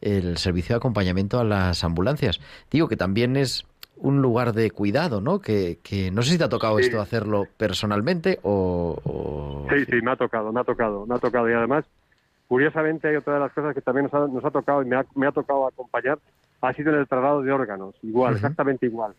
[0.00, 2.40] el servicio de acompañamiento a las ambulancias.
[2.70, 3.66] Digo que también es
[3.96, 5.40] un lugar de cuidado, ¿no?
[5.40, 6.84] Que, que no sé si te ha tocado Sí.
[6.84, 8.98] esto hacerlo personalmente o...
[9.04, 11.48] o- Sí, sí, me ha tocado, me ha tocado, me ha tocado.
[11.48, 11.84] Y además,
[12.48, 14.96] curiosamente, hay otra de las cosas que también nos ha, nos ha tocado y me
[14.96, 16.18] ha, me ha tocado acompañar,
[16.60, 17.94] ha sido en el traslado de órganos.
[18.02, 19.14] Igual, exactamente igual.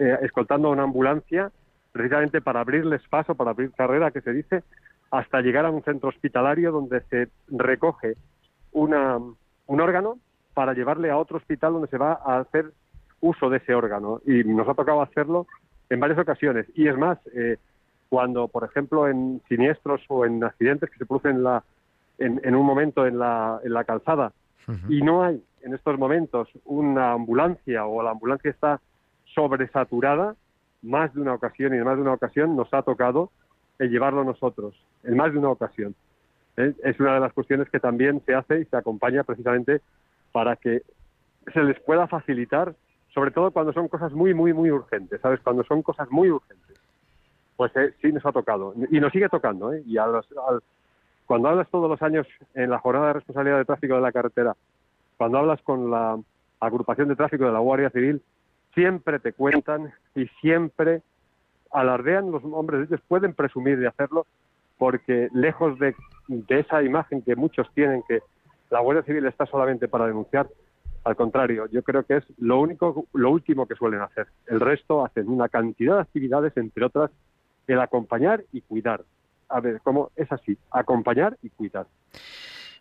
[0.00, 1.50] Eh, escoltando a una ambulancia,
[1.96, 4.62] precisamente para abrirles paso, para abrir carrera, que se dice,
[5.10, 8.16] hasta llegar a un centro hospitalario donde se recoge
[8.72, 10.18] una, un órgano
[10.54, 12.72] para llevarle a otro hospital donde se va a hacer
[13.20, 14.20] uso de ese órgano.
[14.26, 15.46] Y nos ha tocado hacerlo
[15.88, 16.66] en varias ocasiones.
[16.74, 17.58] Y es más, eh,
[18.08, 21.64] cuando, por ejemplo, en siniestros o en accidentes que se producen en, la,
[22.18, 24.32] en, en un momento en la, en la calzada
[24.88, 28.80] y no hay en estos momentos una ambulancia o la ambulancia está
[29.34, 30.34] sobresaturada,
[30.82, 33.30] más de una ocasión y en más de una ocasión nos ha tocado
[33.78, 35.94] el llevarlo nosotros, en más de una ocasión.
[36.56, 36.74] ¿eh?
[36.84, 39.80] Es una de las cuestiones que también se hace y se acompaña precisamente
[40.32, 40.82] para que
[41.52, 42.74] se les pueda facilitar,
[43.12, 45.40] sobre todo cuando son cosas muy, muy, muy urgentes, ¿sabes?
[45.40, 46.76] Cuando son cosas muy urgentes.
[47.56, 49.82] Pues eh, sí nos ha tocado y nos sigue tocando, ¿eh?
[49.86, 50.60] Y a los- al-
[51.24, 54.54] cuando hablas todos los años en la jornada de responsabilidad de tráfico de la carretera,
[55.16, 56.18] cuando hablas con la
[56.60, 58.22] agrupación de tráfico de la Guardia Civil,
[58.76, 61.02] siempre te cuentan y siempre
[61.72, 64.26] alardean los hombres, ellos pueden presumir de hacerlo
[64.78, 65.96] porque lejos de,
[66.28, 68.20] de esa imagen que muchos tienen que
[68.70, 70.48] la Guardia Civil está solamente para denunciar,
[71.04, 74.26] al contrario, yo creo que es lo único, lo último que suelen hacer.
[74.46, 77.10] El resto hacen una cantidad de actividades, entre otras,
[77.68, 79.04] el acompañar y cuidar.
[79.48, 80.58] A ver, ¿cómo es así?
[80.70, 81.86] Acompañar y cuidar.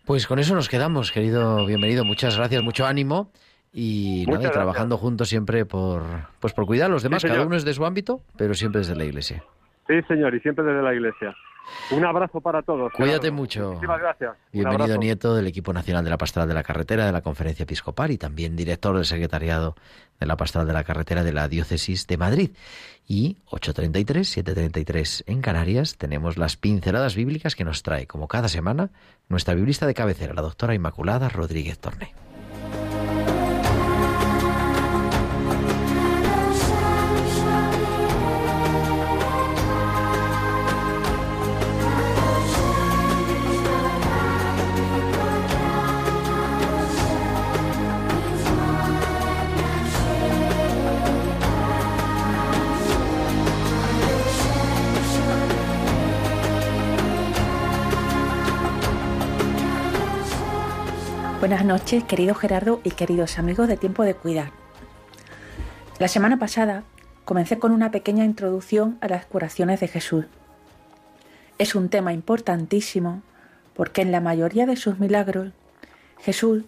[0.05, 2.03] Pues con eso nos quedamos, querido bienvenido.
[2.03, 3.31] Muchas gracias, mucho ánimo
[3.77, 6.03] y nada, y trabajando juntos siempre por
[6.39, 7.23] pues por cuidar a los demás.
[7.23, 9.43] Cada uno es de su ámbito, pero siempre desde la iglesia.
[9.87, 11.35] Sí, señor, y siempre desde la Iglesia.
[11.91, 12.91] Un abrazo para todos.
[12.93, 13.69] Cuídate mucho.
[13.69, 14.35] Muchísimas gracias.
[14.51, 14.97] Bienvenido.
[14.97, 18.17] Nieto del equipo nacional de la Pastoral de la Carretera de la Conferencia Episcopal y
[18.17, 19.75] también director del secretariado
[20.19, 22.51] de la Pastoral de la Carretera de la Diócesis de Madrid.
[23.07, 28.89] Y 8.33, 7.33 en Canarias tenemos las pinceladas bíblicas que nos trae, como cada semana,
[29.27, 32.13] nuestra biblista de cabecera, la doctora Inmaculada Rodríguez Torné.
[61.45, 64.49] Buenas noches, querido Gerardo y queridos amigos de Tiempo de Cuidar.
[65.99, 66.81] La semana pasada
[67.23, 70.25] comencé con una pequeña introducción a las curaciones de Jesús.
[71.59, 73.21] Es un tema importantísimo
[73.75, 75.51] porque en la mayoría de sus milagros
[76.19, 76.63] Jesús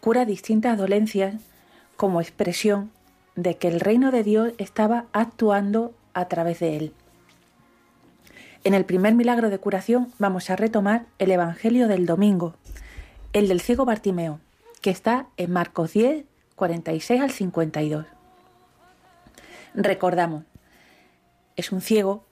[0.00, 1.36] cura distintas dolencias
[1.96, 2.90] como expresión
[3.36, 6.92] de que el reino de Dios estaba actuando a través de él.
[8.64, 12.56] En el primer milagro de curación vamos a retomar el Evangelio del domingo,
[13.32, 14.40] el del ciego Bartimeo,
[14.80, 16.24] que está en Marcos 10,
[16.56, 18.06] 46 al 52.
[19.74, 20.44] Recordamos,
[21.56, 22.24] es un ciego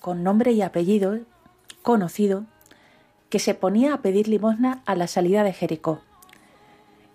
[0.00, 1.18] con nombre y apellido
[1.82, 2.44] conocido
[3.28, 6.00] que se ponía a pedir limosna a la salida de Jericó,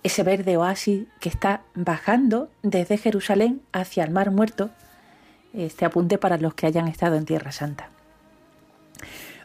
[0.04, 4.72] ese verde oasis que está bajando desde Jerusalén hacia el Mar Muerto,
[5.54, 7.90] este apunte para los que hayan estado en Tierra Santa.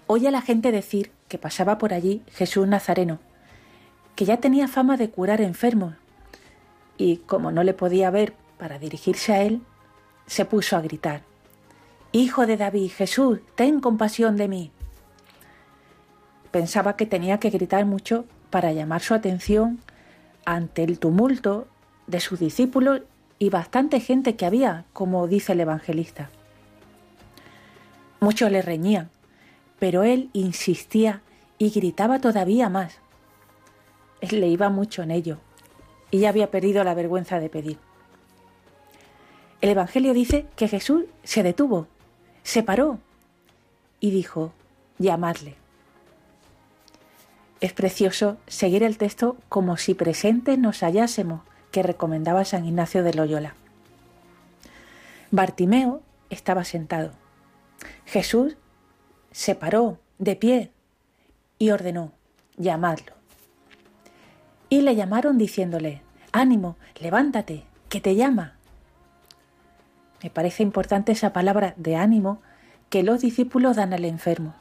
[0.06, 3.18] Oye a la gente decir que pasaba por allí Jesús Nazareno,
[4.16, 5.94] que ya tenía fama de curar enfermos,
[6.98, 9.60] y como no le podía ver para dirigirse a él,
[10.26, 11.22] se puso a gritar,
[12.12, 14.70] Hijo de David, Jesús, ten compasión de mí.
[16.50, 19.80] Pensaba que tenía que gritar mucho para llamar su atención
[20.46, 21.66] ante el tumulto
[22.06, 23.02] de sus discípulos
[23.38, 26.30] y bastante gente que había, como dice el evangelista.
[28.20, 29.10] Muchos le reñían,
[29.78, 31.20] pero él insistía
[31.58, 32.98] y gritaba todavía más.
[34.30, 35.38] Le iba mucho en ello
[36.10, 37.78] y ya había perdido la vergüenza de pedir.
[39.60, 41.86] El Evangelio dice que Jesús se detuvo,
[42.42, 42.98] se paró
[44.00, 44.52] y dijo,
[44.98, 45.56] llamadle.
[47.60, 51.40] Es precioso seguir el texto como si presentes nos hallásemos,
[51.72, 53.54] que recomendaba San Ignacio de Loyola.
[55.30, 57.12] Bartimeo estaba sentado.
[58.04, 58.56] Jesús
[59.32, 60.70] se paró de pie
[61.58, 62.12] y ordenó,
[62.56, 63.15] llamadlo.
[64.76, 68.52] Y le llamaron diciéndole, ánimo, levántate, que te llama.
[70.22, 72.42] Me parece importante esa palabra de ánimo
[72.90, 74.54] que los discípulos dan al enfermo.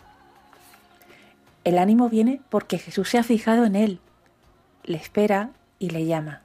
[1.66, 4.00] El ánimo viene porque Jesús se ha fijado en él,
[4.86, 5.50] le espera
[5.80, 6.40] y le llama.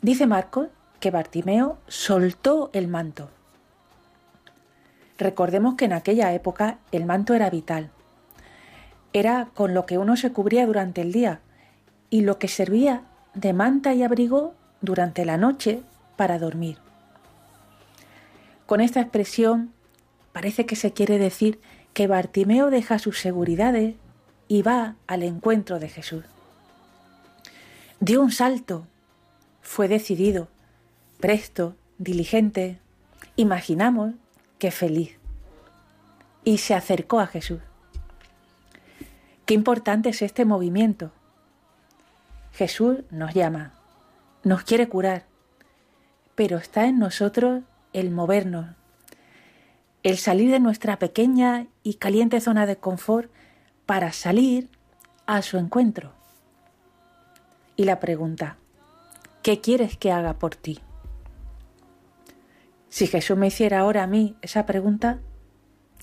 [0.00, 0.68] Dice Marcos
[1.00, 3.30] que Bartimeo soltó el manto.
[5.18, 7.90] Recordemos que en aquella época el manto era vital.
[9.12, 11.40] Era con lo que uno se cubría durante el día
[12.12, 15.80] y lo que servía de manta y abrigo durante la noche
[16.16, 16.76] para dormir.
[18.66, 19.72] Con esta expresión
[20.34, 21.58] parece que se quiere decir
[21.94, 23.94] que Bartimeo deja sus seguridades
[24.46, 26.22] y va al encuentro de Jesús.
[27.98, 28.86] Dio un salto,
[29.62, 30.48] fue decidido,
[31.18, 32.78] presto, diligente,
[33.36, 34.12] imaginamos
[34.58, 35.16] que feliz,
[36.44, 37.60] y se acercó a Jesús.
[39.46, 41.10] Qué importante es este movimiento.
[42.52, 43.72] Jesús nos llama,
[44.44, 45.24] nos quiere curar,
[46.34, 47.62] pero está en nosotros
[47.92, 48.76] el movernos,
[50.02, 53.30] el salir de nuestra pequeña y caliente zona de confort
[53.86, 54.68] para salir
[55.26, 56.12] a su encuentro.
[57.76, 58.56] Y la pregunta,
[59.42, 60.80] ¿qué quieres que haga por ti?
[62.90, 65.20] Si Jesús me hiciera ahora a mí esa pregunta,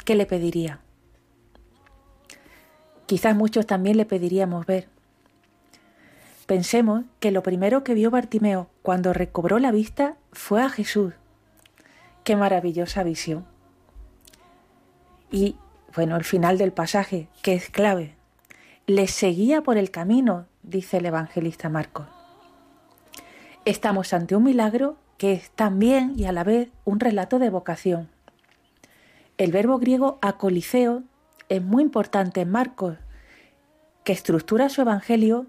[0.03, 0.79] ¿qué le pediría?
[3.05, 4.87] Quizás muchos también le pediríamos ver.
[6.49, 11.13] Pensemos que lo primero que vio Bartimeo cuando recobró la vista fue a Jesús.
[12.23, 13.45] Qué maravillosa visión.
[15.29, 15.57] Y
[15.95, 18.15] bueno, el final del pasaje, que es clave,
[18.87, 22.07] le seguía por el camino, dice el evangelista Marcos.
[23.65, 28.09] Estamos ante un milagro que es también y a la vez un relato de vocación.
[29.37, 31.03] El verbo griego acoliceo
[31.47, 32.97] es muy importante en Marcos,
[34.03, 35.45] que estructura su evangelio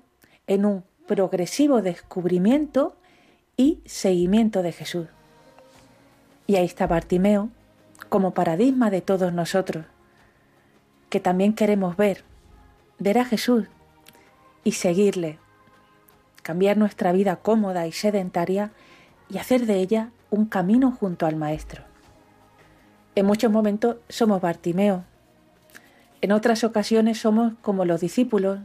[0.46, 2.94] en un progresivo descubrimiento
[3.56, 5.08] y seguimiento de Jesús.
[6.46, 7.48] Y ahí está Bartimeo,
[8.08, 9.86] como paradigma de todos nosotros,
[11.08, 12.22] que también queremos ver,
[13.00, 13.66] ver a Jesús
[14.62, 15.40] y seguirle,
[16.44, 18.70] cambiar nuestra vida cómoda y sedentaria
[19.28, 21.82] y hacer de ella un camino junto al Maestro.
[23.16, 25.02] En muchos momentos somos Bartimeo,
[26.20, 28.60] en otras ocasiones somos como los discípulos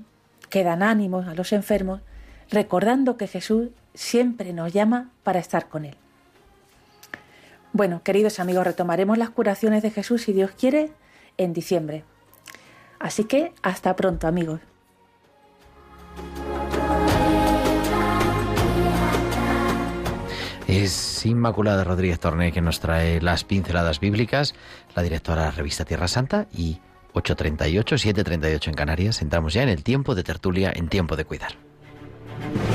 [0.52, 2.02] que dan ánimos a los enfermos,
[2.50, 5.96] recordando que Jesús siempre nos llama para estar con Él.
[7.74, 10.92] Bueno, queridos amigos, retomaremos las curaciones de Jesús, si Dios quiere,
[11.38, 12.04] en diciembre.
[13.00, 14.62] Así que hasta pronto, amigos.
[20.68, 24.56] Es Inmaculada Rodríguez Torné que nos trae las pinceladas bíblicas,
[24.96, 26.80] la directora de la revista Tierra Santa y
[27.14, 29.22] 8.38, 7.38 en Canarias.
[29.22, 31.56] Entramos ya en el tiempo de tertulia, en tiempo de cuidar.
[32.42, 32.75] Thank you.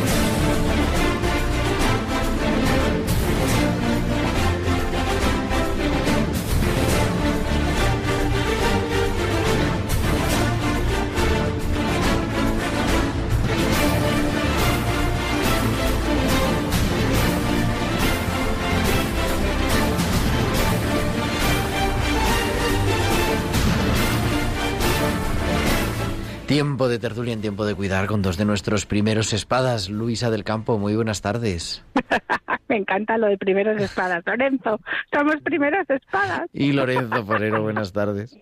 [26.50, 29.88] Tiempo de tertulia en tiempo de cuidar con dos de nuestros primeros espadas.
[29.88, 31.84] Luisa del Campo, muy buenas tardes.
[32.68, 34.24] Me encanta lo de primeros espadas.
[34.26, 34.80] Lorenzo,
[35.12, 36.48] somos primeros espadas.
[36.52, 38.36] Y Lorenzo Forero, buenas tardes.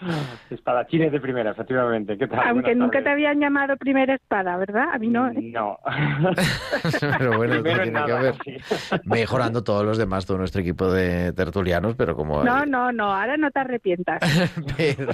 [0.50, 2.16] Espadachines de primera, efectivamente.
[2.16, 2.40] ¿Qué tal?
[2.40, 3.04] Aunque Buenas nunca tardes.
[3.04, 4.86] te habían llamado primera espada, ¿verdad?
[4.92, 5.28] A mí no.
[5.28, 5.34] ¿eh?
[5.52, 5.78] No.
[7.18, 7.94] Pero bueno, tiene en
[8.38, 8.98] que sí.
[9.04, 12.44] Mejorando todos los demás, todo nuestro equipo de tertulianos, pero como...
[12.44, 14.20] No, no, no, ahora no te arrepientas.
[14.76, 15.10] Pero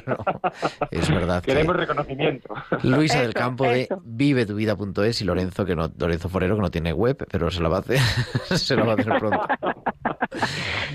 [0.91, 1.53] es verdad que...
[1.53, 2.55] Queremos reconocimiento.
[2.82, 4.03] Luisa del Eso, Campo de eso.
[4.05, 7.76] vivetuvida.es y Lorenzo, que no, Lorenzo Forero, que no tiene web, pero se la va
[7.78, 7.99] a hacer,
[8.59, 9.41] se la va a hacer pronto.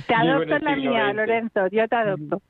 [0.07, 1.13] Te adopto en la mía.
[1.13, 2.41] Lorenzo, yo te adopto.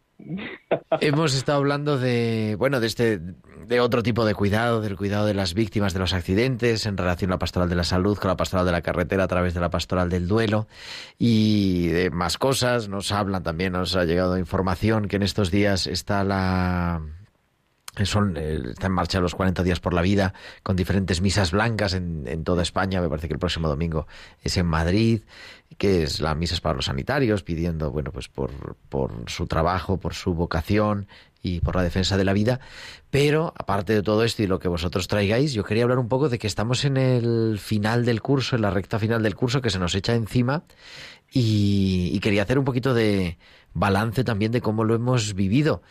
[1.02, 5.34] Hemos estado hablando de, bueno, de este, de otro tipo de cuidado, del cuidado de
[5.34, 8.38] las víctimas de los accidentes en relación a la pastoral de la salud con la
[8.38, 10.68] pastoral de la carretera a través de la pastoral del duelo
[11.18, 12.90] y de más cosas.
[12.90, 17.02] Nos hablan también, nos ha llegado información que en estos días está la
[18.06, 20.34] son, eh, está en marcha los 40 días por la vida
[20.64, 23.02] con diferentes misas blancas en, en toda España.
[23.02, 24.08] Me parece que el próximo domingo
[24.42, 25.22] es en Madrid,
[25.78, 30.14] que es la misas para los sanitarios, pidiendo, bueno, pues por, por su trabajo, por
[30.14, 31.08] su vocación
[31.42, 32.60] y por la defensa de la vida.
[33.10, 36.30] Pero, aparte de todo esto y lo que vosotros traigáis, yo quería hablar un poco
[36.30, 39.70] de que estamos en el final del curso, en la recta final del curso que
[39.70, 40.64] se nos echa encima
[41.32, 43.38] y quería hacer un poquito de
[43.74, 45.82] balance también de cómo lo hemos vivido.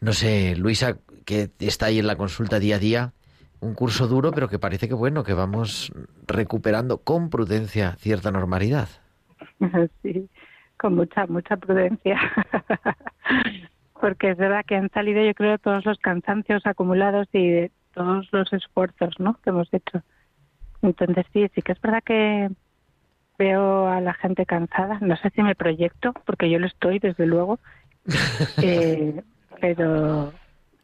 [0.00, 3.12] No sé, Luisa, que está ahí en la consulta día a día,
[3.60, 5.92] un curso duro, pero que parece que bueno, que vamos
[6.26, 8.88] recuperando con prudencia cierta normalidad.
[10.02, 10.28] Sí,
[10.76, 12.18] con mucha, mucha prudencia.
[14.00, 18.28] Porque es verdad que han salido, yo creo, todos los cansancios acumulados y de todos
[18.32, 19.38] los esfuerzos ¿no?
[19.44, 20.02] que hemos hecho.
[20.82, 22.50] Entonces, sí, sí que es verdad que
[23.38, 24.98] veo a la gente cansada.
[25.00, 27.60] No sé si me proyecto, porque yo lo estoy, desde luego.
[28.60, 29.22] Eh,
[29.60, 30.32] pero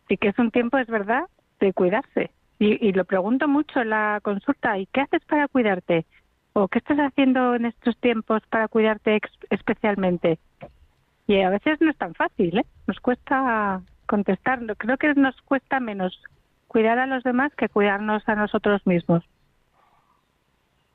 [0.09, 1.25] sí que es un tiempo, es verdad,
[1.61, 2.31] de cuidarse.
[2.59, 6.07] Y, y lo pregunto mucho en la consulta, ¿y qué haces para cuidarte?
[6.55, 10.39] ¿O qué estás haciendo en estos tiempos para cuidarte especialmente?
[11.29, 12.67] Y a veces no es tan fácil, ¿eh?
[12.87, 14.75] Nos cuesta contestarlo.
[14.77, 16.21] Creo que nos cuesta menos
[16.67, 19.23] cuidar a los demás que cuidarnos a nosotros mismos.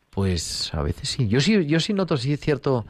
[0.10, 1.28] Pues a veces sí.
[1.28, 2.86] Yo sí, yo sí noto sí cierto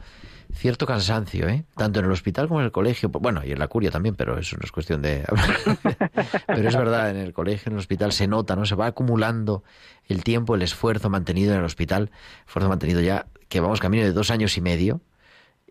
[0.54, 1.64] cierto cansancio, ¿eh?
[1.76, 3.08] Tanto en el hospital como en el colegio.
[3.08, 5.24] Bueno, y en la curia también, pero eso no es cuestión de...
[6.46, 8.64] pero es verdad, en el colegio, en el hospital se nota, ¿no?
[8.64, 9.64] Se va acumulando
[10.06, 12.10] el tiempo, el esfuerzo mantenido en el hospital,
[12.46, 15.00] esfuerzo mantenido ya, que vamos camino de dos años y medio.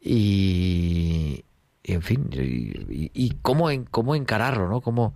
[0.01, 1.45] Y,
[1.83, 4.81] en fin, y, y- cómo, en, cómo encararlo, ¿no?
[4.81, 5.15] Cómo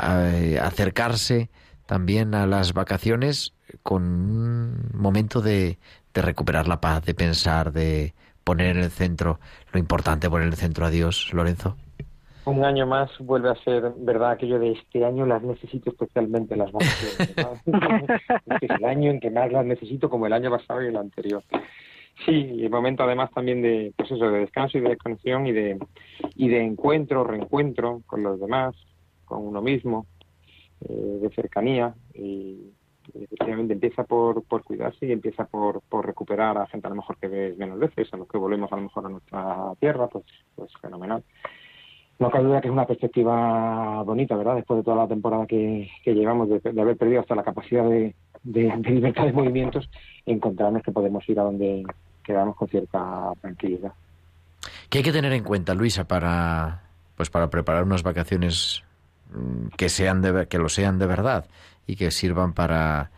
[0.00, 1.50] eh, acercarse
[1.86, 5.78] también a las vacaciones con un momento de
[6.14, 8.14] recuperar la paz, de pensar, de
[8.44, 9.40] poner en el centro
[9.72, 11.76] lo importante, poner en el centro a Dios, Lorenzo.
[12.46, 16.70] Un año más vuelve a ser verdad aquello de este año las necesito especialmente las
[16.70, 17.34] vacaciones.
[17.66, 18.14] ¿no?
[18.54, 20.96] Este es el año en que más las necesito como el año pasado y el
[20.96, 21.42] anterior.
[22.26, 25.52] Sí, y el momento además también de pues eso, de descanso y de desconexión y
[25.52, 25.78] de
[26.36, 28.76] y de encuentro, reencuentro con los demás,
[29.24, 30.06] con uno mismo,
[30.82, 32.72] eh, de cercanía y
[33.12, 37.16] efectivamente empieza por, por cuidarse y empieza por, por recuperar a gente a lo mejor
[37.18, 40.24] que ves menos veces, a los que volvemos a lo mejor a nuestra tierra, pues,
[40.54, 41.22] pues fenomenal.
[42.18, 44.56] No cabe duda que es una perspectiva bonita, ¿verdad?
[44.56, 47.88] Después de toda la temporada que, que llevamos, de, de haber perdido hasta la capacidad
[47.88, 49.90] de, de, de libertad de movimientos,
[50.24, 51.84] encontrarnos que podemos ir a donde
[52.22, 53.92] quedamos con cierta tranquilidad.
[54.88, 56.82] ¿Qué hay que tener en cuenta, Luisa, para
[57.16, 58.82] pues para preparar unas vacaciones
[59.32, 61.46] mm, que sean de, que lo sean de verdad
[61.86, 63.10] y que sirvan para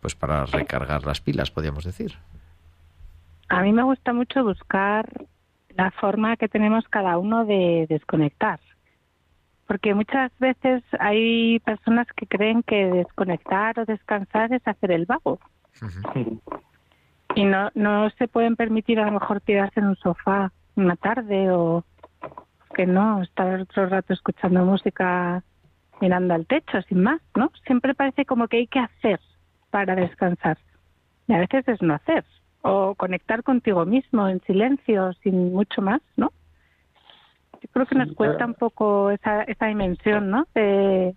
[0.00, 2.14] pues para recargar las pilas, podríamos decir?
[3.48, 5.08] A mí me gusta mucho buscar
[5.70, 8.60] la forma que tenemos cada uno de desconectar.
[9.66, 15.40] Porque muchas veces hay personas que creen que desconectar o descansar es hacer el vago.
[17.34, 21.50] Y no, no se pueden permitir a lo mejor tirarse en un sofá una tarde
[21.50, 21.84] o
[22.74, 25.42] que no, estar otro rato escuchando música
[26.00, 27.50] mirando al techo, sin más, ¿no?
[27.66, 29.20] Siempre parece como que hay que hacer
[29.70, 30.58] para descansar.
[31.28, 32.24] Y a veces es no hacer.
[32.62, 36.32] O conectar contigo mismo en silencio, sin mucho más, ¿no?
[37.62, 40.46] Yo creo que nos cuesta un poco esa, esa dimensión, ¿no?
[40.54, 41.14] De,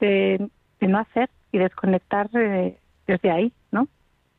[0.00, 0.48] de,
[0.80, 3.52] de no hacer y desconectar eh, desde ahí.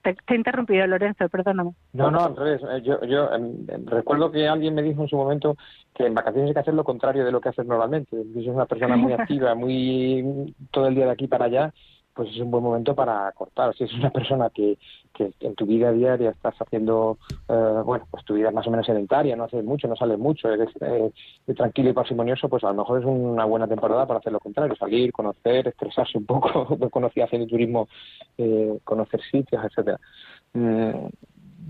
[0.08, 1.72] Te, te he interrumpido, Lorenzo, perdóname.
[1.92, 2.62] No, no, al revés.
[2.64, 5.58] Eh, Yo, yo em, recuerdo que alguien me dijo en su momento
[5.94, 8.16] que en vacaciones hay que hacer lo contrario de lo que haces normalmente.
[8.24, 11.74] Si eres una persona muy activa, muy todo el día de aquí para allá,
[12.18, 13.76] pues es un buen momento para cortar.
[13.76, 14.78] Si es una persona que,
[15.14, 18.72] que en tu vida diaria estás haciendo, eh, bueno, pues tu vida es más o
[18.72, 21.12] menos sedentaria, no haces mucho, no sales mucho, eres eh,
[21.56, 24.76] tranquilo y parsimonioso, pues a lo mejor es una buena temporada para hacer lo contrario,
[24.76, 26.76] salir, conocer, estresarse un poco.
[26.82, 27.88] Yo conocí haciendo turismo,
[28.38, 30.00] eh, conocer sitios, etcétera.
[30.54, 31.08] Mm,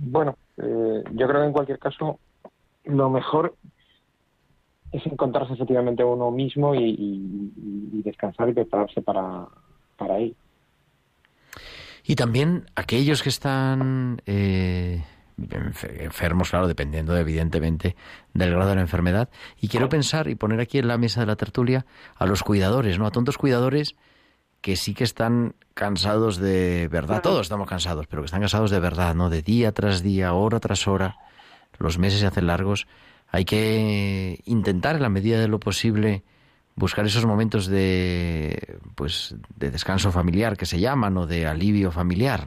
[0.09, 2.19] bueno, Eh, yo creo que en cualquier caso
[2.85, 3.53] lo mejor
[4.91, 7.53] es encontrarse efectivamente uno mismo y, y,
[7.93, 9.47] y descansar y prepararse para,
[12.03, 15.03] Y también aquellos que están eh,
[15.99, 17.95] enfermos, claro, dependiendo evidentemente
[18.33, 19.29] del grado de la enfermedad.
[19.59, 21.85] Y quiero pensar y poner aquí en la mesa de la tertulia
[22.15, 23.05] a los cuidadores, ¿no?
[23.05, 23.95] A tontos cuidadores
[24.61, 27.21] que sí que están cansados de verdad.
[27.21, 29.29] Todos estamos cansados, pero que están cansados de verdad, ¿no?
[29.29, 31.17] De día tras día, hora tras hora.
[31.77, 32.87] Los meses se hacen largos.
[33.29, 36.23] Hay que intentar, en la medida de lo posible,
[36.77, 42.45] buscar esos momentos de pues de descanso familiar que se llaman o de alivio familiar.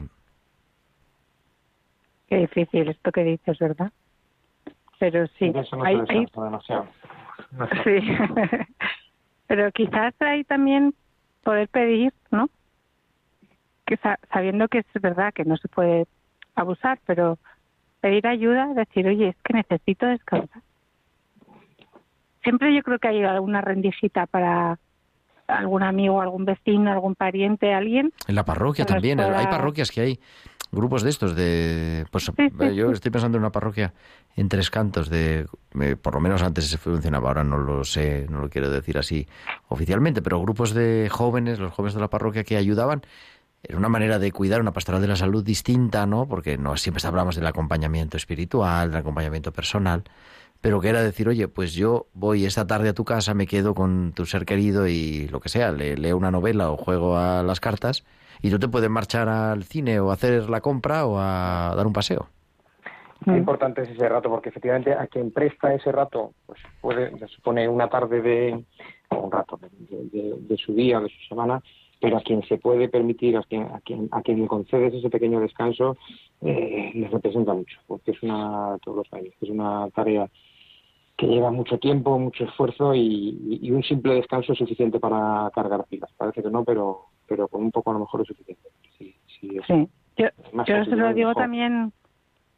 [2.27, 3.91] Qué difícil esto que dices, ¿verdad?
[4.99, 6.87] Pero sí, Eso no hay, demasiado.
[7.51, 8.01] No sé.
[8.01, 8.07] sí.
[9.47, 10.93] Pero quizás hay también
[11.43, 12.49] poder pedir, ¿no?
[13.85, 16.07] Que sa- sabiendo que es verdad que no se puede
[16.55, 17.37] abusar, pero
[17.99, 20.61] pedir ayuda, decir, oye, es que necesito descansar.
[22.43, 24.79] Siempre yo creo que hay alguna rendijita para
[25.47, 28.13] algún amigo, algún vecino, algún pariente, alguien.
[28.27, 29.17] En la parroquia también.
[29.17, 30.19] pueda- Hay parroquias que hay
[30.71, 32.31] grupos de estos de pues sí,
[32.75, 32.93] yo sí.
[32.93, 33.93] estoy pensando en una parroquia
[34.37, 35.45] en Tres Cantos de
[35.81, 38.97] eh, por lo menos antes se funcionaba ahora no lo sé no lo quiero decir
[38.97, 39.27] así
[39.67, 43.01] oficialmente pero grupos de jóvenes los jóvenes de la parroquia que ayudaban
[43.61, 47.05] era una manera de cuidar una pastoral de la salud distinta no porque no siempre
[47.05, 50.03] hablamos del acompañamiento espiritual del acompañamiento personal
[50.61, 53.73] pero que era decir, oye, pues yo voy esta tarde a tu casa, me quedo
[53.73, 57.43] con tu ser querido y lo que sea, le, leo una novela o juego a
[57.43, 58.05] las cartas
[58.41, 61.85] y tú te puedes marchar al cine o a hacer la compra o a dar
[61.87, 62.27] un paseo.
[63.23, 67.67] Qué importante es ese rato, porque efectivamente a quien presta ese rato, pues puede, supone
[67.69, 68.65] una tarde de,
[69.09, 69.69] o un rato de,
[70.11, 71.61] de- de su día o de su semana,
[71.99, 75.11] pero a quien se puede permitir, a quien, a quien, a quien le concedes ese
[75.11, 75.97] pequeño descanso,
[76.41, 80.27] eh, les representa mucho, porque es una, todos los años, es una tarea
[81.21, 85.85] que lleva mucho tiempo, mucho esfuerzo y, y un simple descanso es suficiente para cargar
[85.85, 86.09] pilas.
[86.17, 88.69] Parece que no, pero, pero con un poco a lo mejor es suficiente.
[88.97, 89.87] Sí, sí, es- Sí.
[90.17, 90.27] Yo,
[90.65, 91.43] yo se lo digo mejor.
[91.43, 91.93] también,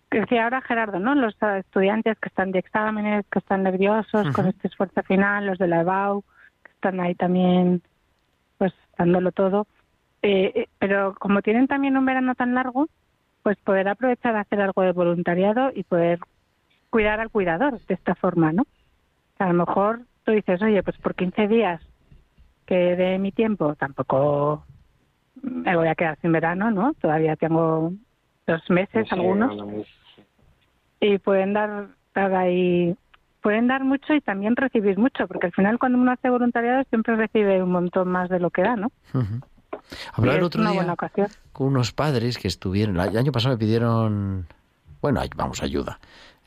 [0.09, 1.13] que decía ahora Gerardo, ¿no?
[1.13, 5.67] Los estudiantes que están de exámenes, que están nerviosos con este esfuerzo final, los de
[5.67, 6.23] la EBAU,
[6.63, 7.81] que están ahí también,
[8.57, 9.67] pues dándolo todo.
[10.21, 12.87] Eh, eh, pero como tienen también un verano tan largo,
[13.43, 16.19] pues poder aprovechar a hacer algo de voluntariado y poder
[16.93, 18.67] cuidar al cuidador de esta forma, ¿no?
[19.39, 21.81] A lo mejor tú dices, oye, pues por 15 días
[22.67, 24.63] que de mi tiempo tampoco
[25.41, 26.93] me voy a quedar sin verano, ¿no?
[27.01, 27.93] Todavía tengo
[28.45, 29.83] dos meses Sí, algunos no, no, no,
[31.01, 32.95] y pueden dar, dar ahí
[33.41, 37.15] pueden dar mucho y también recibir mucho porque al final cuando uno hace voluntariado siempre
[37.15, 38.91] recibe un montón más de lo que da, ¿no?
[39.15, 40.95] Y el es otro día
[41.53, 44.45] con unos padres que estuvieron, el año pasado me pidieron,
[45.01, 45.99] bueno, vamos, ayuda,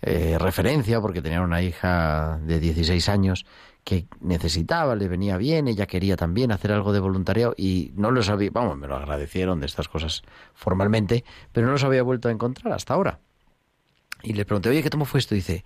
[0.06, 3.44] eh, referencia, porque tenían una hija de 16 años
[3.84, 8.28] que necesitaba, le venía bien, ella quería también hacer algo de voluntariado y no los
[8.28, 10.22] había, vamos, me lo agradecieron de estas cosas
[10.54, 13.20] formalmente, pero no los había vuelto a encontrar hasta ahora.
[14.22, 15.34] Y le pregunté, oye, ¿qué cómo fue esto?
[15.34, 15.64] Y dice,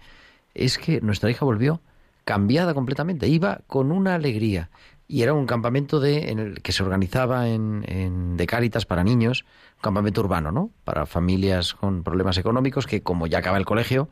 [0.54, 1.80] es que nuestra hija volvió
[2.24, 4.70] cambiada completamente, iba con una alegría.
[5.08, 9.02] Y era un campamento de, en el que se organizaba en, en- de Cáritas para
[9.02, 9.44] niños,
[9.76, 10.70] un campamento urbano, ¿no?
[10.84, 14.08] Para familias con problemas económicos que, como ya acaba el colegio,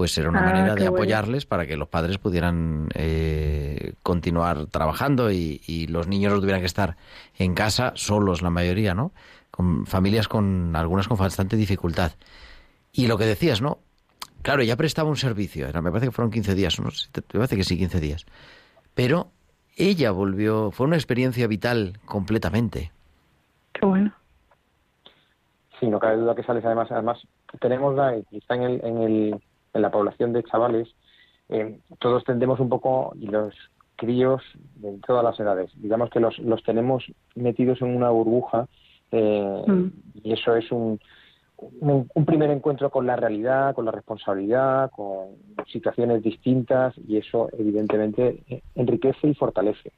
[0.00, 0.96] pues era una Ah, manera de bueno.
[0.96, 6.60] apoyarles para que los padres pudieran eh, continuar trabajando y, y los niños no tuvieran
[6.62, 6.96] que estar
[7.36, 9.12] en casa solos, la mayoría, ¿no?
[9.50, 12.12] Con familias con algunas con bastante dificultad.
[12.94, 13.76] Y lo que decías, ¿no?
[14.40, 16.86] Claro, ya prestaba un servicio, era, me parece que fueron 15 días, ¿no?
[16.86, 18.24] me parece que sí, 15 días.
[18.94, 19.28] Pero
[19.76, 22.90] ella volvió, fue una experiencia vital completamente.
[23.74, 24.14] Qué bueno.
[25.78, 27.18] Sí, no cabe duda que sales además, además
[27.60, 29.42] tenemos la, está en, el, en, el,
[29.74, 30.88] en la población de chavales,
[31.48, 33.54] eh, todos tendemos un poco, y los
[33.96, 34.42] críos
[34.76, 37.04] de todas las edades, digamos que los, los tenemos
[37.34, 38.66] metidos en una burbuja
[39.12, 39.88] eh, Mm.
[40.22, 40.98] y eso es un,
[41.80, 47.48] un, un primer encuentro con la realidad, con la responsabilidad, con situaciones distintas y eso
[47.58, 49.92] evidentemente enriquece y fortalece.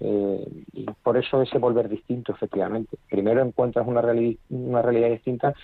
[0.00, 2.96] Eh, y por eso ese volver distinto, efectivamente.
[3.10, 5.54] Primero encuentras una, reali- una realidad distinta,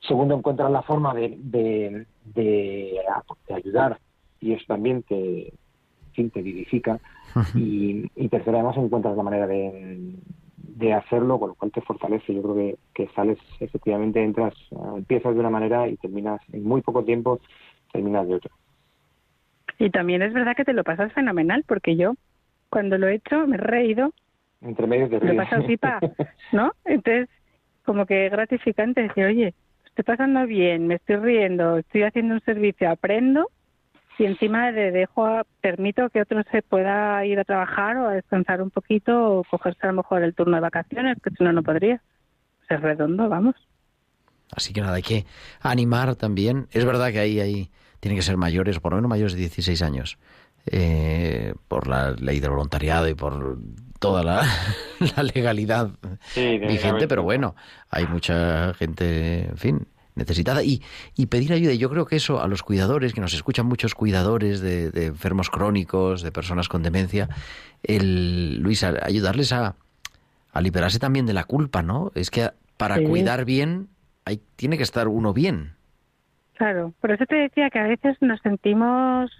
[0.00, 3.00] segundo encuentras la forma de, de, de,
[3.48, 3.98] de ayudar
[4.40, 6.98] y eso también te, en fin, te vivifica.
[7.54, 10.14] y, y tercero, además encuentras la manera de,
[10.56, 12.34] de hacerlo, con lo cual te fortalece.
[12.34, 16.64] Yo creo que, que sales, efectivamente, entras, eh, empiezas de una manera y terminas en
[16.64, 17.40] muy poco tiempo,
[17.92, 18.50] terminas de otra.
[19.78, 22.14] Y también es verdad que te lo pasas fenomenal porque yo
[22.68, 24.12] cuando lo he hecho me he reído,
[24.60, 25.98] Entre medios de me he pasado pipa,
[26.52, 26.72] ¿no?
[26.84, 27.28] Entonces,
[27.84, 29.54] como que es gratificante decir, oye,
[30.00, 33.50] estoy pasando bien, me estoy riendo, estoy haciendo un servicio, aprendo
[34.18, 38.14] y encima le dejo, a- permito que otro se pueda ir a trabajar o a
[38.14, 41.52] descansar un poquito o cogerse a lo mejor el turno de vacaciones, que si no,
[41.52, 42.02] no podría.
[42.68, 43.54] Es redondo, vamos.
[44.54, 45.26] Así que nada, hay que
[45.60, 46.66] animar también.
[46.72, 47.70] Es verdad que ahí, ahí
[48.00, 50.18] tienen que ser mayores, por lo menos mayores de 16 años,
[50.66, 53.58] eh, por la ley del voluntariado y por
[53.98, 54.42] toda la,
[55.16, 55.90] la legalidad
[56.26, 57.54] Sí, vigente, pero bueno,
[57.90, 60.62] hay mucha gente, en fin, necesitada.
[60.62, 60.82] Y,
[61.16, 63.94] y pedir ayuda, y yo creo que eso a los cuidadores, que nos escuchan muchos
[63.94, 67.28] cuidadores de, de enfermos crónicos, de personas con demencia,
[67.82, 69.76] el, Luis, a- ayudarles a,
[70.52, 72.12] a liberarse también de la culpa, ¿no?
[72.14, 73.04] Es que para Sí.
[73.04, 73.88] cuidar bien
[74.24, 75.74] hay, tiene que estar uno bien.
[76.54, 79.30] Claro, por eso te decía que a veces nos sentimos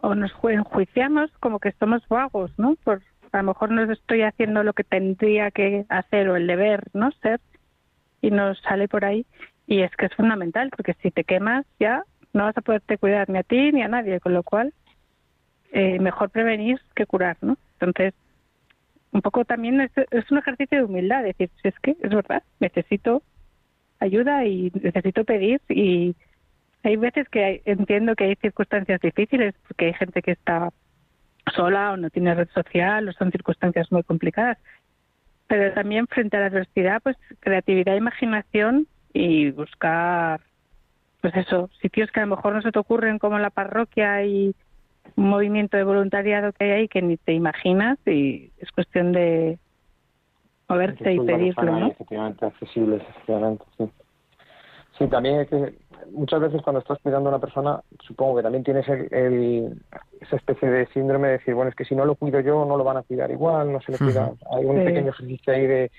[0.00, 2.76] o nos ju- enjuiciamos como que somos vagos, ¿no?
[2.84, 6.84] Por a lo mejor no estoy haciendo lo que tendría que hacer o el deber,
[6.94, 7.10] ¿no?
[7.22, 7.40] Ser
[8.22, 9.26] y nos sale por ahí
[9.66, 13.28] y es que es fundamental porque si te quemas ya no vas a poderte cuidar
[13.28, 14.72] ni a ti ni a nadie, con lo cual
[15.72, 17.56] eh, mejor prevenir que curar, ¿no?
[17.80, 18.14] Entonces
[19.12, 23.22] un poco también es un ejercicio de humildad, decir, si es que es verdad, necesito
[23.98, 26.14] ayuda y necesito pedir y
[26.86, 30.70] hay veces que hay- entiendo que hay circunstancias difíciles porque hay gente que está
[31.54, 34.58] sola o no tiene red social o son circunstancias muy complicadas
[35.48, 40.40] pero también frente a la adversidad pues creatividad imaginación y buscar
[41.20, 44.54] pues eso sitios que a lo mejor no se te ocurren como la parroquia y
[45.16, 49.58] un movimiento de voluntariado que hay ahí que ni te imaginas y es cuestión de
[50.68, 51.86] moverte y pedirlo ¿no?
[51.88, 53.90] Efectivamente, accesibles, efectivamente, sí.
[54.98, 55.74] Sí, también es que
[56.10, 59.82] muchas veces cuando estás cuidando a una persona, supongo que también tienes el, el-
[60.20, 62.76] esa especie de síndrome de decir, bueno, es que si no lo cuido yo, no
[62.76, 64.32] lo van a cuidar igual, no se le cuida.
[64.50, 64.84] Hay un Sí.
[64.84, 65.90] pequeño ejercicio ahí de,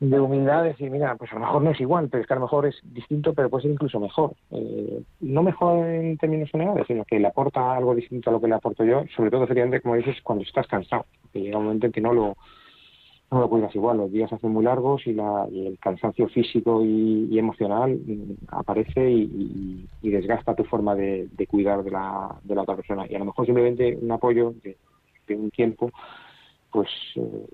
[0.00, 2.36] de humildad, decir, mira, pues a lo mejor no es igual, pero es que a
[2.36, 4.32] lo mejor es distinto, pero puede ser incluso mejor.
[4.50, 8.48] Eh, no mejor en términos generales, sino que le aporta algo distinto a lo que
[8.48, 11.86] le aporto yo, sobre todo, efectivamente, como dices, cuando estás cansado, que llega un momento
[11.86, 12.34] en que no lo
[13.34, 16.28] no lo cuidas igual, los días se hacen muy largos y, la, y el cansancio
[16.28, 22.62] físico y, emocional mm, aparece y, desgasta tu forma de, cuidar de la, de la
[22.62, 23.04] otra persona.
[23.08, 24.76] Y a lo mejor simplemente un apoyo de,
[25.34, 25.90] un tiempo,
[26.70, 27.46] pues eh,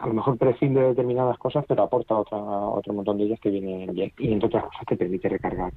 [0.00, 3.50] a lo mejor prescinde de determinadas cosas, pero aporta otra, otro montón de ellas que
[3.50, 4.12] vienen bien.
[4.18, 5.72] Y entre otras cosas te permite recargar,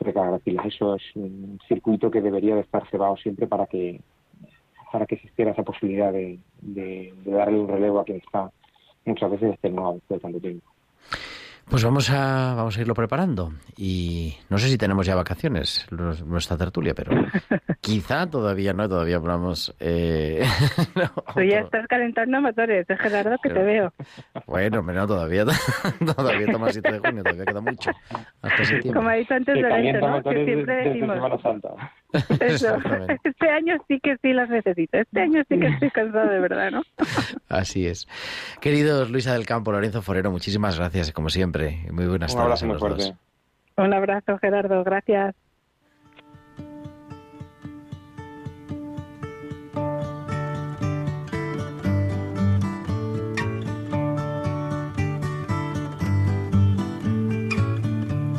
[0.00, 0.66] recargar pilas.
[0.66, 4.00] Eso es un circuito que debería de estar cebado siempre para que
[4.90, 8.50] para que existiera esa posibilidad de, de darle un relevo a quien está
[9.08, 10.66] muchas veces extenuado después de tanto tiempo.
[11.70, 13.52] Pues vamos a, vamos a irlo preparando.
[13.76, 17.10] Y no sé si tenemos ya vacaciones, los- nuestra tertulia, pero
[17.82, 19.74] quizá todavía no, todavía hablamos.
[19.78, 20.46] Eh,
[20.94, 23.92] no, Tú ya estás calentando motores, es Gerardo que te Pero- veo.
[24.46, 25.44] Bueno, pero no, todavía,
[26.16, 27.90] todavía el 7 de junio, todavía queda mucho.
[28.40, 28.92] Hasta.
[28.94, 30.22] Como ha dicho antes Lorenzo, ¿no?
[30.22, 31.18] Que siempre decimos.
[32.40, 32.78] eso,
[33.22, 36.70] este año sí que sí las necesito, este año sí que estoy cansado de verdad,
[36.70, 36.82] ¿no?
[37.48, 38.08] Así es.
[38.60, 41.80] Queridos Luisa del Campo, Lorenzo Forero, muchísimas gracias, como siempre.
[41.92, 43.14] Muy buenas Un tardes a los dos.
[43.76, 45.34] Un abrazo, Gerardo, gracias.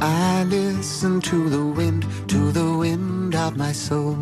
[0.02, 1.99] I listen to the wind, to the
[3.50, 4.16] of my soul.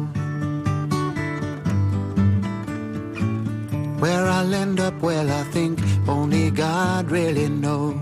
[4.02, 7.98] Where I'll end up, well, I think only God really knows.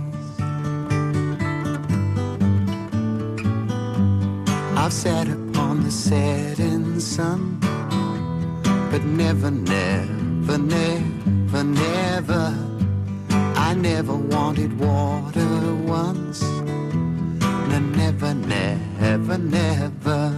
[4.81, 7.57] I've sat upon the setting sun,
[8.91, 12.45] but never, never, never, never.
[13.67, 16.41] I never wanted water once.
[17.69, 20.34] No, never, never, never.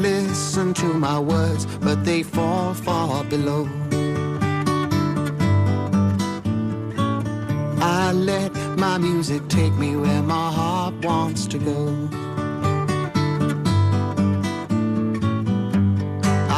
[0.00, 3.68] Listen to my words, but they fall far below.
[7.82, 12.08] I let my music take me where my heart wants to go.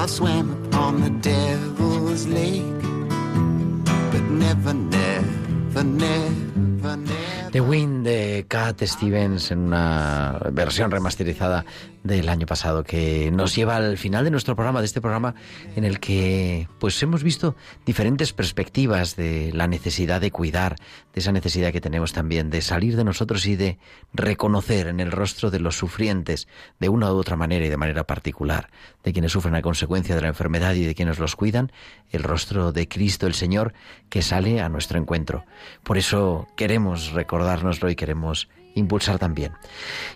[0.00, 2.82] I swam upon the devil's lake,
[4.12, 6.51] but never, never, never.
[7.52, 11.66] The Wind de Cat Stevens en una versión remasterizada
[12.02, 15.34] del año pasado que nos lleva al final de nuestro programa, de este programa
[15.76, 20.76] en el que pues hemos visto diferentes perspectivas de la necesidad de cuidar,
[21.12, 23.78] de esa necesidad que tenemos también de salir de nosotros y de
[24.14, 26.48] reconocer en el rostro de los sufrientes
[26.80, 28.70] de una u otra manera y de manera particular,
[29.04, 31.70] de quienes sufren a consecuencia de la enfermedad y de quienes los cuidan,
[32.10, 33.74] el rostro de Cristo el Señor
[34.08, 35.44] que sale a nuestro encuentro.
[35.82, 37.12] Por eso queremos
[37.42, 39.52] recordárnoslo y queremos impulsar también.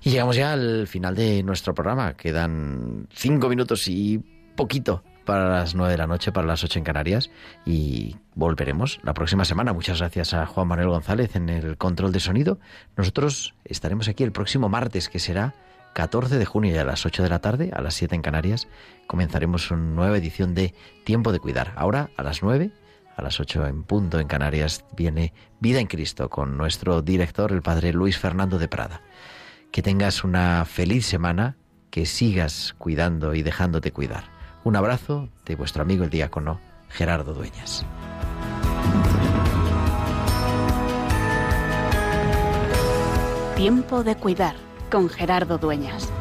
[0.02, 2.14] Y llegamos ya al final de nuestro programa.
[2.14, 4.22] Quedan cinco minutos y
[4.54, 7.30] poquito para las nueve de la noche, para las ocho en Canarias.
[7.64, 9.72] Y volveremos la próxima semana.
[9.72, 12.58] Muchas gracias a Juan Manuel González en el control de sonido.
[12.96, 15.54] Nosotros estaremos aquí el próximo martes, que será
[15.94, 18.68] 14 de junio y a las 8 de la tarde, a las 7 en Canarias,
[19.06, 20.74] comenzaremos una nueva edición de
[21.04, 21.72] Tiempo de Cuidar.
[21.74, 22.70] Ahora, a las 9
[23.16, 27.62] a las 8 en punto en Canarias viene Vida en Cristo con nuestro director, el
[27.62, 29.00] padre Luis Fernando de Prada.
[29.72, 31.56] Que tengas una feliz semana,
[31.90, 34.24] que sigas cuidando y dejándote cuidar.
[34.64, 36.60] Un abrazo de vuestro amigo el diácono
[36.90, 37.86] Gerardo Dueñas.
[43.56, 44.54] Tiempo de cuidar
[44.90, 46.12] con Gerardo Dueñas.